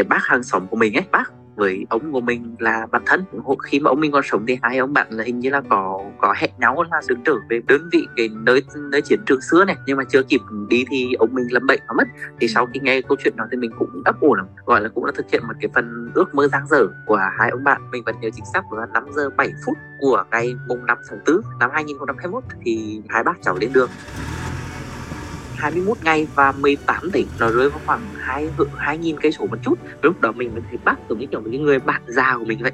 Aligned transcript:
cái 0.00 0.08
bác 0.08 0.26
hàng 0.26 0.42
xóm 0.42 0.66
của 0.66 0.76
mình 0.76 0.94
ấy 0.94 1.04
bác 1.12 1.32
với 1.56 1.86
ông 1.90 2.12
của 2.12 2.20
mình 2.20 2.56
là 2.58 2.86
bạn 2.92 3.02
thân. 3.06 3.24
Khi 3.62 3.80
mà 3.80 3.88
ông 3.88 4.00
mình 4.00 4.12
còn 4.12 4.22
sống 4.24 4.44
thì 4.48 4.58
hai 4.62 4.78
ông 4.78 4.92
bạn 4.92 5.06
là 5.10 5.24
hình 5.24 5.40
như 5.40 5.50
là 5.50 5.60
có 5.68 6.00
có 6.18 6.34
hẹn 6.36 6.50
nhau 6.58 6.84
là 6.90 7.00
đứng 7.08 7.20
trở 7.24 7.34
về 7.48 7.60
đơn 7.66 7.88
vị 7.92 8.06
cái 8.16 8.28
nơi 8.32 8.62
nơi 8.90 9.02
chiến 9.02 9.20
trường 9.26 9.40
xưa 9.40 9.64
này. 9.64 9.76
Nhưng 9.86 9.96
mà 9.96 10.04
chưa 10.04 10.22
kịp 10.22 10.40
đi 10.68 10.84
thì 10.90 11.12
ông 11.18 11.28
mình 11.32 11.46
lâm 11.50 11.66
bệnh 11.66 11.80
và 11.88 11.94
mất. 11.96 12.08
Thì 12.40 12.48
sau 12.48 12.66
khi 12.66 12.80
nghe 12.82 13.00
câu 13.00 13.16
chuyện 13.24 13.36
đó 13.36 13.44
thì 13.50 13.56
mình 13.56 13.70
cũng 13.78 14.02
ấp 14.04 14.20
ủ 14.20 14.34
lắm. 14.34 14.46
Gọi 14.64 14.80
là 14.80 14.88
cũng 14.88 15.06
đã 15.06 15.12
thực 15.16 15.30
hiện 15.32 15.42
một 15.48 15.54
cái 15.60 15.70
phần 15.74 16.10
ước 16.14 16.34
mơ 16.34 16.48
giang 16.48 16.66
dở 16.66 16.86
của 17.06 17.20
hai 17.38 17.50
ông 17.50 17.64
bạn. 17.64 17.90
Mình 17.90 18.02
vẫn 18.06 18.14
nhớ 18.20 18.30
chính 18.34 18.44
xác 18.54 18.72
là 18.72 18.86
5 18.94 19.04
giờ 19.16 19.30
7 19.36 19.52
phút 19.66 19.76
của 20.00 20.24
ngày 20.30 20.54
mùng 20.68 20.86
5 20.86 20.98
tháng 21.08 21.18
4 21.26 21.40
năm 21.60 21.70
2021 21.72 22.44
thì 22.64 23.02
hai 23.08 23.24
bác 23.24 23.42
cháu 23.42 23.56
lên 23.60 23.72
đường 23.72 23.90
21 25.60 25.98
ngày 26.02 26.26
và 26.34 26.52
18 26.52 27.10
tỉnh 27.12 27.26
nó 27.38 27.50
rơi 27.50 27.70
vào 27.70 27.80
khoảng 27.86 28.14
hai 28.18 28.48
hai 28.76 28.98
nghìn 28.98 29.20
cây 29.20 29.32
số 29.32 29.46
một 29.46 29.56
chút. 29.62 29.78
Lúc 30.02 30.20
đó 30.20 30.32
mình 30.32 30.52
mới 30.52 30.62
thấy 30.68 30.78
bắt 30.84 30.98
giống 31.08 31.18
như 31.18 31.26
kiểu 31.26 31.40
một 31.40 31.48
cái 31.50 31.60
người 31.60 31.78
bạn 31.78 32.02
già 32.06 32.36
của 32.38 32.44
mình 32.44 32.58
vậy. 32.62 32.72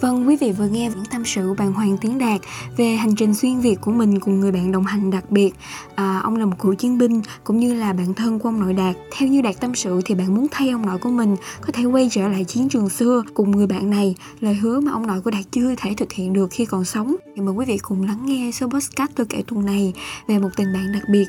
Vâng, 0.00 0.28
quý 0.28 0.36
vị 0.36 0.52
vừa 0.52 0.66
nghe 0.66 0.90
những 0.94 1.04
tâm 1.10 1.24
sự 1.24 1.54
bạn 1.54 1.72
Hoàng 1.72 1.96
Tiến 2.00 2.18
Đạt 2.18 2.40
về 2.76 2.96
hành 2.96 3.16
trình 3.16 3.34
xuyên 3.34 3.60
Việt 3.60 3.80
của 3.80 3.90
mình 3.90 4.20
cùng 4.20 4.40
người 4.40 4.52
bạn 4.52 4.72
đồng 4.72 4.84
hành 4.84 5.10
đặc 5.10 5.30
biệt. 5.30 5.54
À, 5.94 6.20
ông 6.24 6.36
là 6.36 6.46
một 6.46 6.56
cựu 6.58 6.74
chiến 6.74 6.98
binh 6.98 7.22
cũng 7.44 7.58
như 7.58 7.74
là 7.74 7.92
bạn 7.92 8.14
thân 8.14 8.38
của 8.38 8.48
ông 8.48 8.60
nội 8.60 8.72
Đạt. 8.72 8.96
Theo 9.16 9.28
như 9.28 9.42
Đạt 9.42 9.60
tâm 9.60 9.74
sự 9.74 10.00
thì 10.04 10.14
bạn 10.14 10.34
muốn 10.34 10.46
thay 10.50 10.70
ông 10.70 10.86
nội 10.86 10.98
của 10.98 11.10
mình 11.10 11.36
có 11.60 11.72
thể 11.72 11.84
quay 11.84 12.08
trở 12.10 12.28
lại 12.28 12.44
chiến 12.44 12.68
trường 12.68 12.88
xưa 12.88 13.22
cùng 13.34 13.50
người 13.50 13.66
bạn 13.66 13.90
này. 13.90 14.14
Lời 14.40 14.54
hứa 14.54 14.80
mà 14.80 14.92
ông 14.92 15.06
nội 15.06 15.20
của 15.20 15.30
Đạt 15.30 15.44
chưa 15.50 15.74
thể 15.76 15.94
thực 15.96 16.12
hiện 16.12 16.32
được 16.32 16.48
khi 16.50 16.64
còn 16.64 16.84
sống. 16.84 17.16
Thì 17.36 17.42
mời 17.42 17.54
quý 17.54 17.64
vị 17.66 17.78
cùng 17.82 18.06
lắng 18.06 18.26
nghe 18.26 18.50
số 18.52 18.68
podcast 18.68 19.10
tôi 19.14 19.26
kể 19.26 19.42
tuần 19.46 19.66
này 19.66 19.92
về 20.28 20.38
một 20.38 20.50
tình 20.56 20.72
bạn 20.72 20.92
đặc 20.92 21.02
biệt 21.12 21.26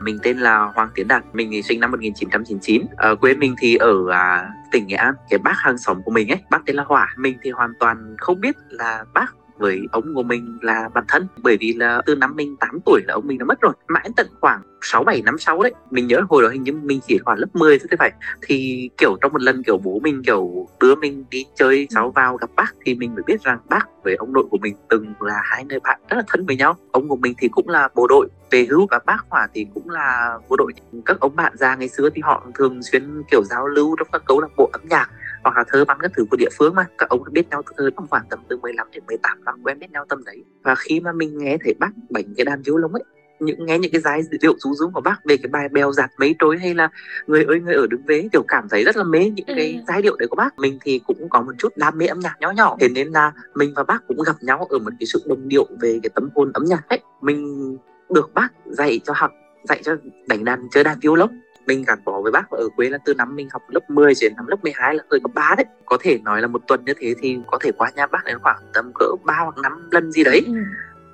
mình 0.00 0.18
tên 0.22 0.38
là 0.38 0.58
Hoàng 0.74 0.88
Tiến 0.94 1.08
Đạt, 1.08 1.24
mình 1.32 1.48
thì 1.52 1.62
sinh 1.62 1.80
năm 1.80 1.90
1999. 1.90 2.82
Ở 2.96 3.08
ờ, 3.08 3.14
quê 3.14 3.34
mình 3.34 3.54
thì 3.58 3.76
ở 3.76 4.10
à, 4.10 4.50
tỉnh 4.72 4.86
Nghệ 4.86 4.96
An. 4.96 5.14
Cái 5.30 5.38
bác 5.38 5.54
hàng 5.56 5.78
xóm 5.78 6.02
của 6.02 6.10
mình 6.10 6.28
ấy, 6.28 6.38
bác 6.50 6.66
tên 6.66 6.76
là 6.76 6.84
Hỏa. 6.86 7.14
Mình 7.18 7.38
thì 7.42 7.50
hoàn 7.50 7.72
toàn 7.80 8.16
không 8.18 8.40
biết 8.40 8.56
là 8.68 9.04
bác 9.14 9.34
với 9.60 9.80
ông 9.92 10.14
của 10.14 10.22
mình 10.22 10.58
là 10.62 10.88
bạn 10.94 11.04
thân. 11.08 11.26
Bởi 11.42 11.56
vì 11.60 11.72
là 11.72 12.02
từ 12.06 12.14
năm 12.14 12.36
mình 12.36 12.56
8 12.56 12.78
tuổi 12.86 13.00
là 13.06 13.14
ông 13.14 13.26
mình 13.26 13.38
đã 13.38 13.44
mất 13.44 13.60
rồi. 13.60 13.72
Mãi 13.88 14.10
tận 14.16 14.26
khoảng 14.40 14.62
6 14.82 15.04
7 15.04 15.22
năm 15.22 15.38
sau 15.38 15.62
đấy, 15.62 15.72
mình 15.90 16.06
nhớ 16.06 16.20
hồi 16.28 16.42
đó 16.42 16.48
hình 16.48 16.62
như 16.62 16.72
mình 16.72 17.00
chỉ 17.08 17.18
khoảng 17.24 17.38
lớp 17.38 17.46
10 17.52 17.78
thôi 17.78 17.86
thế 17.90 17.96
phải. 17.98 18.12
Thì 18.42 18.88
kiểu 18.96 19.16
trong 19.20 19.32
một 19.32 19.42
lần 19.42 19.62
kiểu 19.62 19.78
bố 19.78 20.00
mình 20.02 20.22
kiểu 20.26 20.68
đưa 20.80 20.94
mình 20.94 21.24
đi 21.30 21.46
chơi 21.54 21.86
cháu 21.90 22.10
vào 22.10 22.36
gặp 22.36 22.50
bác 22.56 22.74
thì 22.84 22.94
mình 22.94 23.14
mới 23.14 23.22
biết 23.26 23.42
rằng 23.42 23.58
bác 23.68 23.86
với 24.04 24.14
ông 24.14 24.32
nội 24.32 24.44
của 24.50 24.58
mình 24.60 24.74
từng 24.88 25.14
là 25.20 25.40
hai 25.44 25.64
người 25.64 25.80
bạn 25.80 26.00
rất 26.08 26.16
là 26.16 26.22
thân 26.28 26.46
với 26.46 26.56
nhau. 26.56 26.76
Ông 26.92 27.08
của 27.08 27.16
mình 27.16 27.34
thì 27.38 27.48
cũng 27.48 27.68
là 27.68 27.88
bộ 27.94 28.06
đội 28.06 28.28
về 28.50 28.66
hưu 28.70 28.86
và 28.90 28.98
bác 29.06 29.24
hỏa 29.28 29.48
thì 29.54 29.66
cũng 29.74 29.90
là 29.90 30.38
bộ 30.48 30.56
đội. 30.56 30.72
Các 31.06 31.20
ông 31.20 31.36
bạn 31.36 31.52
già 31.56 31.76
ngày 31.76 31.88
xưa 31.88 32.10
thì 32.14 32.22
họ 32.24 32.46
thường 32.54 32.82
xuyên 32.82 33.22
kiểu 33.30 33.44
giao 33.44 33.66
lưu 33.66 33.96
trong 33.98 34.08
các 34.12 34.22
câu 34.26 34.40
lạc 34.40 34.48
bộ 34.56 34.70
âm 34.72 34.82
nhạc 34.88 35.10
hoặc 35.44 35.56
là 35.56 35.64
thơ 35.68 35.84
văn 35.84 35.98
các 36.00 36.10
thứ 36.16 36.24
của 36.30 36.36
địa 36.36 36.48
phương 36.58 36.74
mà 36.74 36.86
các 36.98 37.08
ông 37.08 37.22
biết 37.32 37.48
nhau 37.50 37.62
từ 37.76 37.90
trong 37.96 38.06
khoảng 38.10 38.24
tầm 38.30 38.38
từ 38.48 38.56
15 38.56 38.90
đến 38.90 39.02
18 39.06 39.44
năm 39.44 39.60
quen 39.62 39.78
biết 39.78 39.90
nhau 39.90 40.04
tầm 40.08 40.24
đấy. 40.24 40.44
Và 40.62 40.74
khi 40.74 41.00
mà 41.00 41.12
mình 41.12 41.38
nghe 41.38 41.56
thấy 41.64 41.74
bác 41.80 41.90
bánh 42.10 42.34
cái 42.36 42.44
đàn 42.44 42.62
violon 42.62 42.92
ấy 42.92 43.04
những 43.40 43.66
nghe 43.66 43.78
những 43.78 43.92
cái 43.92 44.00
giai 44.00 44.22
điệu 44.40 44.54
rú 44.58 44.74
rú 44.74 44.90
của 44.94 45.00
bác 45.00 45.24
về 45.24 45.36
cái 45.36 45.48
bài 45.48 45.68
bèo 45.68 45.92
giặt 45.92 46.10
mấy 46.18 46.34
trối 46.38 46.58
hay 46.58 46.74
là 46.74 46.88
người 47.26 47.44
ơi 47.44 47.60
người 47.60 47.74
ở 47.74 47.86
đứng 47.90 48.02
vế 48.06 48.28
kiểu 48.32 48.42
cảm 48.48 48.68
thấy 48.70 48.84
rất 48.84 48.96
là 48.96 49.04
mê 49.04 49.30
những 49.30 49.46
ừ. 49.46 49.54
cái 49.56 49.82
giai 49.88 50.02
điệu 50.02 50.16
đấy 50.16 50.28
của 50.28 50.36
bác. 50.36 50.58
Mình 50.58 50.78
thì 50.84 51.00
cũng 51.06 51.28
có 51.28 51.42
một 51.42 51.52
chút 51.58 51.76
đam 51.76 51.98
mê 51.98 52.06
âm 52.06 52.20
nhạc 52.20 52.36
nhỏ 52.40 52.50
nhỏ. 52.50 52.76
Thế 52.80 52.88
nên 52.88 53.08
là 53.08 53.32
mình 53.54 53.72
và 53.76 53.82
bác 53.82 54.06
cũng 54.08 54.22
gặp 54.26 54.36
nhau 54.40 54.66
ở 54.70 54.78
một 54.78 54.90
cái 55.00 55.06
sự 55.06 55.22
đồng 55.26 55.48
điệu 55.48 55.66
về 55.80 56.00
cái 56.02 56.10
tấm 56.14 56.28
hồn 56.34 56.52
âm 56.52 56.64
nhạc 56.64 56.88
ấy. 56.88 57.00
Mình 57.20 57.76
được 58.10 58.34
bác 58.34 58.48
dạy 58.66 59.00
cho 59.04 59.12
học 59.16 59.30
dạy 59.68 59.80
cho 59.84 59.96
đánh 60.28 60.44
đàn 60.44 60.68
chơi 60.70 60.84
đàn 60.84 60.98
violon 61.00 61.30
mình 61.70 61.84
gắn 61.86 61.98
bó 62.04 62.20
với 62.20 62.32
bác 62.32 62.50
ở 62.50 62.68
quê 62.76 62.88
là 62.88 62.98
từ 63.04 63.14
năm 63.14 63.36
mình 63.36 63.48
học 63.52 63.62
lớp 63.68 63.90
10 63.90 64.12
đến 64.20 64.32
năm 64.36 64.46
lớp 64.46 64.56
12 64.62 64.94
là 64.94 65.02
hơi 65.10 65.20
cấp 65.20 65.30
3 65.34 65.54
đấy 65.56 65.66
có 65.84 65.98
thể 66.00 66.18
nói 66.18 66.40
là 66.40 66.46
một 66.46 66.62
tuần 66.66 66.84
như 66.84 66.94
thế 66.98 67.14
thì 67.20 67.38
có 67.46 67.58
thể 67.60 67.70
qua 67.78 67.90
nhà 67.96 68.06
bác 68.06 68.24
đến 68.24 68.38
khoảng 68.42 68.58
tầm 68.74 68.92
cỡ 68.94 69.06
3 69.24 69.34
hoặc 69.38 69.58
5 69.62 69.88
lần 69.90 70.12
gì 70.12 70.24
đấy 70.24 70.42
ừ. 70.46 70.52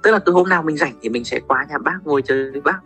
tức 0.03 0.11
là 0.11 0.19
từ 0.19 0.33
hôm 0.33 0.49
nào 0.49 0.63
mình 0.63 0.77
rảnh 0.77 0.93
thì 1.03 1.09
mình 1.09 1.25
sẽ 1.25 1.41
qua 1.49 1.67
nhà 1.69 1.79
bác 1.79 1.99
ngồi 2.05 2.23
chơi 2.23 2.51
với 2.51 2.61
bác 2.61 2.79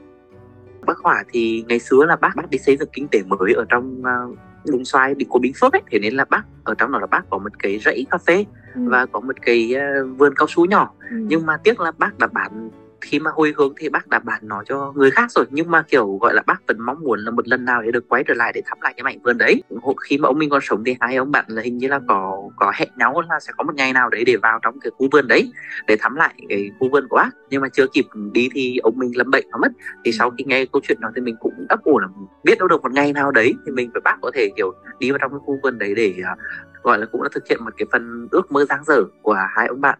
bác 0.87 0.99
hỏa 0.99 1.25
thì 1.33 1.65
ngày 1.69 1.79
xưa 1.79 2.05
là 2.05 2.17
bác 2.17 2.37
bác 2.37 2.51
đi 2.51 2.59
xây 2.59 2.77
dựng 2.77 2.89
kinh 2.93 3.09
tế 3.09 3.23
mới 3.27 3.53
ở 3.53 3.65
trong 3.69 4.01
uh, 4.01 4.39
Đồng 4.65 4.85
xoài 4.85 5.15
bị 5.15 5.27
của 5.29 5.39
Bình 5.39 5.53
Phước 5.61 5.73
ấy 5.73 5.83
thế 5.91 5.99
nên 5.99 6.15
là 6.15 6.25
bác 6.25 6.43
ở 6.65 6.75
trong 6.75 6.93
đó 6.93 6.99
là 6.99 7.07
bác 7.07 7.31
có 7.31 7.39
một 7.39 7.59
cái 7.59 7.79
rẫy 7.79 8.07
cà 8.11 8.19
phê 8.19 8.45
ừ. 8.75 8.81
và 8.89 9.07
có 9.07 9.21
một 9.21 9.37
cái 9.43 9.75
uh, 9.77 10.19
vườn 10.19 10.35
cao 10.37 10.47
su 10.49 10.65
nhỏ 10.65 10.93
ừ. 11.11 11.17
nhưng 11.17 11.47
mà 11.47 11.57
tiếc 11.57 11.81
là 11.81 11.93
bác 11.99 12.19
đã 12.19 12.27
bán 12.27 12.71
khi 13.01 13.19
mà 13.19 13.31
hồi 13.35 13.55
hướng 13.57 13.73
thì 13.77 13.89
bác 13.89 14.09
đã 14.09 14.19
bán 14.19 14.41
nó 14.43 14.63
cho 14.67 14.93
người 14.97 15.11
khác 15.11 15.31
rồi. 15.31 15.45
Nhưng 15.51 15.71
mà 15.71 15.83
kiểu 15.83 16.19
gọi 16.21 16.35
là 16.35 16.43
bác 16.47 16.67
vẫn 16.69 16.77
mong 16.81 17.01
muốn 17.01 17.19
là 17.21 17.31
một 17.31 17.49
lần 17.49 17.65
nào 17.65 17.83
để 17.83 17.91
được 17.91 18.09
quay 18.09 18.25
trở 18.29 18.35
lại 18.35 18.53
để 18.55 18.63
thăm 18.67 18.79
lại 18.81 18.95
cái 18.97 19.05
mảnh 19.05 19.19
vườn 19.23 19.39
đấy. 19.39 19.63
Khi 20.09 20.19
mà 20.19 20.27
ông 20.27 20.39
mình 20.39 20.51
còn 20.51 20.61
sống 20.63 20.85
thì 20.85 20.97
hai 21.01 21.17
ông 21.17 21.31
bạn 21.31 21.45
là 21.49 21.63
hình 21.63 21.79
như 21.79 21.89
là 21.89 22.01
có 22.09 22.51
có 22.57 22.73
hẹn 22.75 22.89
nhau 22.97 23.23
là 23.29 23.41
sẽ 23.41 23.53
có 23.57 23.65
một 23.65 23.75
ngày 23.75 23.93
nào 23.93 24.11
đấy 24.11 24.25
để 24.25 24.37
vào 24.37 24.59
trong 24.63 24.81
cái 24.81 24.91
khu 24.91 25.09
vườn 25.13 25.29
đấy 25.29 25.53
để 25.87 25.97
thăm 26.01 26.15
lại 26.15 26.35
cái 26.49 26.71
khu 26.79 26.89
vườn 26.93 27.09
của 27.09 27.17
bác. 27.17 27.31
Nhưng 27.51 27.63
mà 27.63 27.69
chưa 27.69 27.87
kịp 27.93 28.05
đi 28.33 28.49
thì 28.55 28.77
ông 28.83 28.95
mình 28.99 29.17
lâm 29.17 29.31
bệnh 29.31 29.45
và 29.53 29.59
mất. 29.63 29.73
Thì 30.05 30.13
sau 30.13 30.31
khi 30.31 30.45
nghe 30.45 30.65
câu 30.73 30.83
chuyện 30.89 30.99
đó 31.01 31.11
thì 31.17 31.23
mình 31.23 31.37
cũng 31.41 31.67
ấp 31.69 31.83
ủ 31.85 31.99
là 31.99 32.09
biết 32.45 32.59
đâu 32.59 32.69
được 32.69 32.83
một 32.83 32.93
ngày 32.93 33.13
nào 33.13 33.31
đấy 33.31 33.55
thì 33.67 33.73
mình 33.73 33.91
với 33.93 34.01
bác 34.01 34.17
có 34.23 34.31
thể 34.35 34.49
kiểu 34.57 34.73
đi 34.99 35.11
vào 35.11 35.19
trong 35.19 35.31
cái 35.31 35.41
khu 35.47 35.59
vườn 35.63 35.79
đấy 35.79 35.95
để 35.95 36.15
uh, 36.33 36.39
gọi 36.83 36.99
là 36.99 37.07
cũng 37.13 37.23
đã 37.23 37.29
thực 37.33 37.49
hiện 37.49 37.65
một 37.65 37.71
cái 37.77 37.87
phần 37.93 38.29
ước 38.31 38.53
mơ 38.53 38.65
giang 38.65 38.85
dở 38.85 39.05
của 39.23 39.37
hai 39.57 39.67
ông 39.67 39.81
bạn 39.81 39.99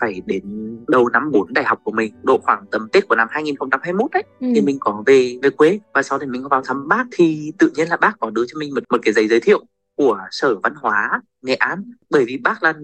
phải 0.00 0.22
đến 0.26 0.42
đầu 0.88 1.08
năm 1.08 1.30
4 1.32 1.52
đại 1.52 1.64
học 1.64 1.80
của 1.84 1.92
mình 1.92 2.14
độ 2.22 2.38
khoảng 2.38 2.66
tầm 2.70 2.88
Tết 2.92 3.08
của 3.08 3.14
năm 3.14 3.28
2021 3.30 4.10
đấy. 4.12 4.22
Ừ. 4.40 4.46
thì 4.54 4.60
mình 4.60 4.76
có 4.80 5.02
về 5.06 5.38
về 5.42 5.50
quê 5.50 5.78
và 5.94 6.02
sau 6.02 6.18
thì 6.18 6.26
mình 6.26 6.42
có 6.42 6.48
vào 6.48 6.62
thăm 6.62 6.88
bác 6.88 7.04
thì 7.12 7.52
tự 7.58 7.70
nhiên 7.74 7.88
là 7.88 7.96
bác 7.96 8.12
có 8.20 8.30
đưa 8.30 8.44
cho 8.46 8.58
mình 8.58 8.74
một 8.74 8.82
một 8.90 8.98
cái 9.02 9.12
giấy 9.12 9.28
giới 9.28 9.40
thiệu 9.40 9.64
của 9.96 10.20
sở 10.30 10.54
văn 10.62 10.74
hóa 10.76 11.20
nghệ 11.42 11.54
an. 11.54 11.92
Bởi 12.10 12.24
vì 12.24 12.36
bác 12.36 12.62
là 12.62 12.74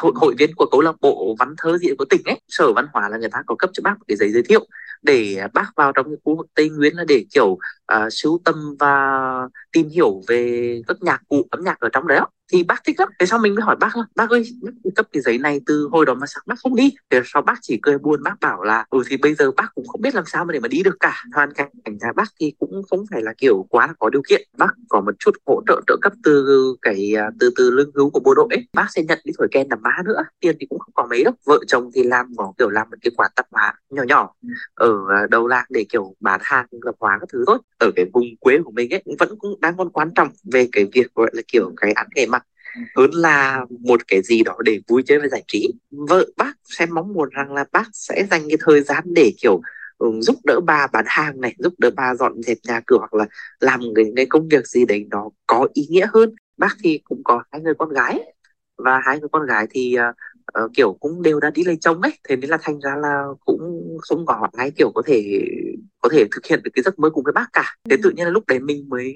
hội, 0.00 0.12
hội 0.14 0.34
viên 0.38 0.54
của 0.56 0.66
câu 0.70 0.80
lạc 0.80 0.96
bộ 1.00 1.36
văn 1.38 1.54
thơ 1.58 1.78
diễn 1.78 1.96
của 1.98 2.04
tỉnh 2.04 2.22
ấy. 2.24 2.40
Sở 2.48 2.72
văn 2.72 2.86
hóa 2.92 3.08
là 3.08 3.18
người 3.18 3.28
ta 3.28 3.42
có 3.46 3.54
cấp 3.54 3.70
cho 3.72 3.80
bác 3.84 3.98
một 3.98 4.04
cái 4.08 4.16
giấy 4.16 4.32
giới 4.32 4.42
thiệu 4.42 4.66
để 5.02 5.46
bác 5.54 5.72
vào 5.76 5.92
trong 5.92 6.06
cái 6.06 6.16
khu 6.24 6.36
vực 6.36 6.46
tây 6.54 6.68
nguyên 6.68 6.96
là 6.96 7.04
để 7.08 7.24
kiểu 7.34 7.46
uh, 7.46 7.58
sưu 8.10 8.40
tầm 8.44 8.76
và 8.78 9.20
tìm 9.72 9.88
hiểu 9.88 10.22
về 10.28 10.82
các 10.86 10.96
nhạc 11.00 11.22
cụ 11.28 11.46
âm 11.50 11.64
nhạc 11.64 11.80
ở 11.80 11.88
trong 11.92 12.06
đấy 12.06 12.20
thì 12.52 12.62
bác 12.62 12.84
thích 12.84 13.00
lắm. 13.00 13.08
Thế 13.18 13.26
sao 13.26 13.38
mình 13.38 13.54
mới 13.54 13.62
hỏi 13.62 13.76
bác 13.80 13.96
là, 13.96 14.02
bác 14.16 14.30
ơi, 14.30 14.42
bác 14.62 14.72
cấp 14.94 15.06
cái 15.12 15.22
giấy 15.22 15.38
này 15.38 15.60
từ 15.66 15.88
hồi 15.92 16.06
đó 16.06 16.14
mà 16.14 16.26
sao 16.26 16.42
bác 16.46 16.54
không 16.58 16.76
đi? 16.76 16.92
Thế 17.10 17.20
sau 17.24 17.42
bác 17.42 17.58
chỉ 17.62 17.78
cười 17.82 17.98
buồn, 17.98 18.22
bác 18.22 18.40
bảo 18.40 18.62
là 18.62 18.84
ừ 18.90 19.02
thì 19.08 19.16
bây 19.16 19.34
giờ 19.34 19.50
bác 19.56 19.68
cũng 19.74 19.86
không 19.86 20.00
biết 20.00 20.14
làm 20.14 20.24
sao 20.26 20.44
mà 20.44 20.52
để 20.52 20.60
mà 20.60 20.68
đi 20.68 20.82
được 20.82 20.96
cả. 21.00 21.22
Hoàn 21.34 21.52
cảnh 21.52 21.68
nhà 21.84 22.12
bác 22.16 22.28
thì 22.40 22.52
cũng 22.58 22.82
không 22.90 23.04
phải 23.10 23.22
là 23.22 23.32
kiểu 23.38 23.66
quá 23.70 23.86
là 23.86 23.92
có 23.98 24.10
điều 24.10 24.22
kiện. 24.28 24.42
Bác 24.58 24.70
có 24.88 25.00
một 25.00 25.12
chút 25.18 25.30
hỗ 25.46 25.62
trợ 25.66 25.80
trợ 25.86 25.96
cấp 26.02 26.12
từ 26.24 26.46
cái 26.82 27.14
à, 27.16 27.30
từ 27.40 27.50
từ 27.56 27.70
lương 27.70 27.90
hưu 27.94 28.10
của 28.10 28.20
bộ 28.20 28.34
đội 28.34 28.48
ấy. 28.50 28.68
bác 28.72 28.86
sẽ 28.90 29.02
nhận 29.02 29.18
đi 29.24 29.32
thổi 29.38 29.48
kèn 29.50 29.66
làm 29.70 29.82
má 29.82 29.90
nữa. 30.04 30.24
Tiền 30.40 30.56
thì 30.60 30.66
cũng 30.70 30.78
không 30.78 30.92
có 30.94 31.06
mấy 31.10 31.24
đâu. 31.24 31.34
Vợ 31.46 31.58
chồng 31.66 31.90
thì 31.94 32.02
làm 32.02 32.26
có 32.36 32.52
kiểu 32.58 32.70
làm 32.70 32.90
một 32.90 32.96
cái 33.02 33.10
quán 33.16 33.30
tạp 33.36 33.46
hóa 33.50 33.74
nhỏ 33.90 34.02
nhỏ 34.02 34.34
ở 34.74 34.92
à, 35.10 35.26
đầu 35.30 35.46
làng 35.46 35.66
để 35.70 35.86
kiểu 35.88 36.14
bán 36.20 36.40
hàng, 36.42 36.66
lập 36.82 36.94
hóa 37.00 37.18
các 37.20 37.28
thứ 37.32 37.44
thôi. 37.46 37.58
Ở 37.78 37.90
cái 37.96 38.04
vùng 38.12 38.24
quê 38.40 38.58
của 38.64 38.70
mình 38.70 38.90
ấy, 38.94 39.02
vẫn 39.18 39.38
cũng 39.38 39.60
đang 39.60 39.76
còn 39.76 39.90
quan 39.90 40.10
trọng 40.14 40.28
về 40.52 40.68
cái 40.72 40.86
việc 40.92 41.14
gọi 41.14 41.30
là 41.32 41.42
kiểu 41.48 41.72
cái 41.76 41.92
ăn 41.92 42.06
nghề 42.14 42.26
mà 42.26 42.37
hơn 42.96 43.10
là 43.10 43.64
một 43.80 44.08
cái 44.08 44.22
gì 44.22 44.42
đó 44.42 44.56
để 44.64 44.80
vui 44.88 45.02
chơi 45.06 45.18
và 45.18 45.28
giải 45.28 45.44
trí. 45.48 45.72
Vợ 45.90 46.26
bác 46.36 46.52
sẽ 46.64 46.86
mong 46.86 47.12
muốn 47.12 47.28
rằng 47.32 47.52
là 47.52 47.64
bác 47.72 47.88
sẽ 47.92 48.26
dành 48.30 48.42
cái 48.48 48.58
thời 48.60 48.80
gian 48.80 49.04
để 49.06 49.32
kiểu 49.42 49.60
um, 49.98 50.20
giúp 50.20 50.36
đỡ 50.44 50.60
bà 50.60 50.86
bán 50.92 51.04
hàng 51.08 51.40
này 51.40 51.54
giúp 51.58 51.74
đỡ 51.78 51.90
bà 51.96 52.14
dọn 52.14 52.42
dẹp 52.42 52.58
nhà 52.68 52.80
cửa 52.86 52.98
hoặc 52.98 53.14
là 53.14 53.26
làm 53.60 53.80
cái, 53.94 54.04
cái 54.16 54.26
công 54.26 54.48
việc 54.48 54.66
gì 54.66 54.84
đấy 54.86 55.06
nó 55.10 55.30
có 55.46 55.68
ý 55.72 55.86
nghĩa 55.90 56.06
hơn. 56.14 56.34
Bác 56.56 56.76
thì 56.82 57.00
cũng 57.04 57.22
có 57.24 57.42
hai 57.52 57.60
người 57.60 57.74
con 57.78 57.88
gái 57.88 58.20
và 58.76 59.00
hai 59.04 59.20
người 59.20 59.28
con 59.32 59.46
gái 59.46 59.66
thì 59.70 59.96
uh, 60.08 60.64
uh, 60.64 60.70
kiểu 60.74 60.96
cũng 61.00 61.22
đều 61.22 61.40
đã 61.40 61.50
đi 61.50 61.64
lấy 61.64 61.76
chồng 61.80 62.00
ấy. 62.00 62.12
Thế 62.28 62.36
nên 62.36 62.50
là 62.50 62.58
thành 62.62 62.80
ra 62.80 62.96
là 62.96 63.24
cũng 63.44 63.96
không 64.00 64.26
có 64.26 64.48
ai 64.52 64.70
kiểu 64.70 64.92
có 64.94 65.02
thể 65.06 65.40
có 66.00 66.08
thể 66.12 66.24
thực 66.32 66.46
hiện 66.46 66.60
được 66.64 66.70
cái 66.74 66.82
giấc 66.82 66.98
mơ 66.98 67.10
cùng 67.10 67.24
với 67.24 67.32
bác 67.32 67.46
cả. 67.52 67.74
Thế 67.90 67.96
tự 68.02 68.10
nhiên 68.10 68.24
là 68.24 68.30
lúc 68.30 68.46
đấy 68.46 68.60
mình 68.60 68.88
mới 68.88 69.14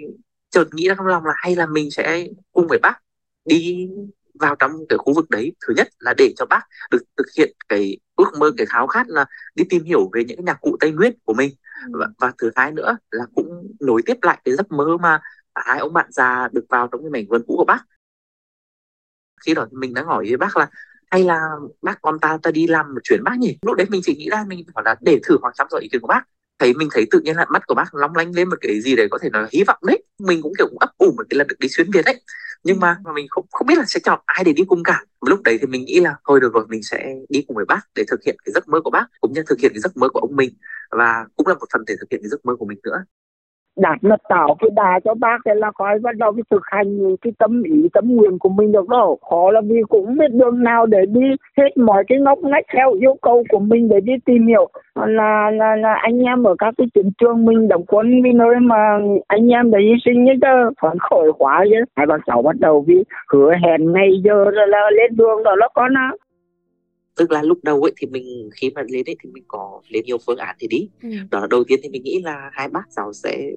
chợt 0.51 0.75
nghĩ 0.75 0.89
ra 0.89 0.95
trong 0.95 1.07
lòng 1.07 1.25
là 1.25 1.33
hay 1.37 1.57
là 1.57 1.67
mình 1.67 1.91
sẽ 1.91 2.27
cùng 2.53 2.67
với 2.69 2.79
bác 2.83 2.95
đi 3.45 3.89
vào 4.41 4.55
trong 4.55 4.71
cái 4.89 4.99
khu 4.99 5.15
vực 5.15 5.31
đấy. 5.31 5.53
Thứ 5.67 5.75
nhất 5.77 5.89
là 5.99 6.15
để 6.19 6.33
cho 6.37 6.47
bác 6.47 6.61
được 6.91 7.03
thực 7.17 7.27
hiện 7.39 7.53
cái 7.69 7.99
ước 8.17 8.31
mơ 8.39 8.53
cái 8.57 8.67
khao 8.67 8.87
khát 8.87 9.09
là 9.09 9.27
đi 9.55 9.65
tìm 9.71 9.85
hiểu 9.85 10.11
về 10.13 10.25
những 10.25 10.45
nhạc 10.45 10.61
cụ 10.61 10.77
tây 10.81 10.91
nguyên 10.93 11.13
của 11.25 11.35
mình. 11.35 11.51
Ừ. 11.93 11.99
và, 11.99 12.07
và 12.19 12.33
thứ 12.39 12.51
hai 12.55 12.73
nữa 12.73 12.97
là 13.11 13.25
cũng 13.35 13.73
nối 13.81 14.03
tiếp 14.07 14.17
lại 14.23 14.41
cái 14.45 14.55
giấc 14.57 14.73
mơ 14.73 14.97
mà 15.03 15.21
hai 15.55 15.79
ông 15.79 15.93
bạn 15.93 16.07
già 16.11 16.49
được 16.53 16.65
vào 16.69 16.89
trong 16.93 17.03
cái 17.03 17.11
mảnh 17.11 17.27
vườn 17.29 17.43
cũ 17.47 17.55
của 17.57 17.65
bác. 17.65 17.85
Khi 19.47 19.55
đó 19.55 19.67
mình 19.71 19.95
đã 19.95 20.03
hỏi 20.03 20.25
với 20.29 20.37
bác 20.37 20.57
là 20.57 20.71
hay 21.11 21.25
là 21.25 21.51
bác 21.83 22.03
con 22.03 22.19
ta 22.21 22.39
ta 22.43 22.51
đi 22.51 22.67
làm 22.67 22.95
một 22.95 23.01
chuyến 23.05 23.25
bác 23.25 23.39
nhỉ? 23.39 23.59
Lúc 23.63 23.77
đấy 23.77 23.87
mình 23.91 24.01
chỉ 24.05 24.17
nghĩ 24.17 24.29
ra 24.31 24.45
mình 24.49 24.65
bảo 24.75 24.85
là 24.85 24.97
để 25.01 25.21
thử 25.25 25.39
hỏi 25.43 25.53
thăm 25.59 25.67
dò 25.71 25.79
ý 25.79 25.89
kiến 25.93 26.01
của 26.01 26.09
bác 26.09 26.23
thấy, 26.63 26.75
mình 26.75 26.89
thấy 26.93 27.07
tự 27.11 27.21
nhiên 27.21 27.37
là 27.37 27.47
mắt 27.51 27.63
của 27.67 27.75
bác 27.75 27.95
long 27.95 28.17
lanh 28.17 28.33
lên 28.35 28.49
một 28.49 28.57
cái 28.61 28.81
gì 28.81 28.97
đấy 28.97 29.09
có 29.11 29.19
thể 29.23 29.31
nói 29.31 29.49
hy 29.53 29.65
vọng 29.65 29.79
đấy. 29.87 30.03
Mình 30.19 30.43
cũng, 30.43 30.53
kiểu, 30.59 30.67
cũng 30.71 30.79
ấp 30.79 30.91
ủ 30.99 31.07
một 31.17 31.25
cái 31.31 31.39
lần 31.39 31.47
được 31.47 31.57
đi 31.59 31.69
xuyên 31.69 31.91
việt 31.91 32.05
đấy 32.05 32.21
nhưng 32.65 32.81
mà 32.81 32.97
mình 33.15 33.27
không 33.31 33.47
không 33.53 33.67
biết 33.67 33.79
là 33.79 33.85
sẽ 33.87 34.01
chọn 34.05 34.21
ai 34.27 34.45
để 34.45 34.53
đi 34.53 34.65
cùng 34.65 34.83
cả. 34.83 35.05
Lúc 35.27 35.43
đấy 35.43 35.59
thì 35.61 35.67
mình 35.67 35.85
nghĩ 35.85 36.01
là, 36.01 36.15
thôi 36.29 36.41
được 36.41 36.53
rồi, 36.55 36.65
mình 36.69 36.83
sẽ 36.83 37.15
đi 37.29 37.45
cùng 37.49 37.57
với 37.57 37.65
bác 37.65 37.81
để 37.95 38.05
thực 38.09 38.21
hiện 38.27 38.37
cái 38.45 38.53
giấc 38.53 38.69
mơ 38.69 38.81
của 38.85 38.91
bác, 38.91 39.07
cũng 39.21 39.33
như 39.33 39.43
thực 39.47 39.59
hiện 39.61 39.73
cái 39.75 39.81
giấc 39.81 39.97
mơ 39.97 40.09
của 40.09 40.21
ông 40.21 40.37
mình. 40.37 40.51
Và 40.91 41.25
cũng 41.37 41.47
là 41.47 41.55
một 41.55 41.67
phần 41.73 41.83
để 41.87 41.95
thực 42.01 42.07
hiện 42.11 42.21
cái 42.23 42.29
giấc 42.29 42.45
mơ 42.47 42.57
của 42.59 42.67
mình 42.67 42.79
nữa 42.85 43.05
đạt 43.77 43.99
nó 44.05 44.17
tạo 44.29 44.57
cái 44.59 44.71
đà 44.77 45.01
cho 45.05 45.15
bác 45.15 45.39
thì 45.45 45.51
là 45.55 45.71
khỏi 45.75 45.99
bắt 45.99 46.17
đầu 46.17 46.33
cái 46.33 46.43
thực 46.51 46.63
hành 46.65 47.17
cái 47.23 47.33
tâm 47.39 47.63
ý 47.63 47.89
tâm 47.93 48.17
nguyện 48.17 48.39
của 48.39 48.49
mình 48.49 48.73
được 48.73 48.89
đâu. 48.89 49.19
Khó 49.31 49.51
là 49.51 49.61
vì 49.61 49.77
cũng 49.89 50.17
biết 50.19 50.31
đường 50.33 50.63
nào 50.63 50.87
để 50.87 50.99
đi 51.09 51.37
hết 51.59 51.77
mọi 51.77 52.05
cái 52.09 52.19
ngóc 52.21 52.39
ngách 52.39 52.65
theo 52.75 52.93
yêu 52.93 53.17
cầu 53.23 53.45
của 53.49 53.59
mình 53.59 53.89
để 53.89 54.01
đi 54.01 54.13
tìm 54.25 54.47
hiểu. 54.47 54.69
Là 54.95 55.51
là 55.51 55.77
là 55.77 55.95
anh 55.95 56.23
em 56.23 56.45
ở 56.45 56.55
các 56.59 56.75
cái 56.79 56.87
chiến 56.95 57.11
trường 57.19 57.45
mình 57.45 57.69
đóng 57.69 57.85
quân 57.87 58.23
vì 58.23 58.33
nơi 58.33 58.57
mà 58.61 58.99
anh 59.27 59.49
em 59.49 59.71
đã 59.71 59.79
hy 59.79 59.95
sinh 60.05 60.25
nhất 60.25 60.37
chứ 60.43 60.71
phấn 60.83 60.99
khởi 60.99 61.33
quá 61.39 61.65
chứ. 61.65 61.85
Hai 61.97 62.07
bác 62.07 62.19
cháu 62.27 62.43
bắt 62.43 62.57
đầu 62.61 62.85
vì 62.87 63.05
hứa 63.33 63.53
hẹn 63.63 63.93
ngày 63.93 64.11
giờ 64.25 64.45
là, 64.53 64.67
là 64.67 64.91
lên 64.91 65.17
đường 65.17 65.43
đó 65.45 65.57
là 65.57 65.69
con 65.75 65.95
á 65.95 66.13
tức 67.17 67.31
là 67.31 67.43
lúc 67.43 67.59
đầu 67.63 67.83
ấy 67.83 67.93
thì 67.97 68.07
mình 68.07 68.51
khi 68.61 68.71
mà 68.75 68.83
lên 68.89 69.09
ấy 69.09 69.17
thì 69.23 69.31
mình 69.33 69.45
có 69.49 69.81
lên 69.89 70.05
nhiều 70.05 70.19
phương 70.27 70.39
án 70.39 70.57
thì 70.59 70.67
đi. 70.67 70.89
Ừ. 71.03 71.09
đó 71.31 71.41
là 71.41 71.47
đầu 71.51 71.65
tiên 71.65 71.81
thì 71.83 71.89
mình 71.89 72.03
nghĩ 72.03 72.21
là 72.25 72.51
hai 72.53 72.69
bác 72.69 72.85
cháu 72.97 73.13
sẽ 73.13 73.53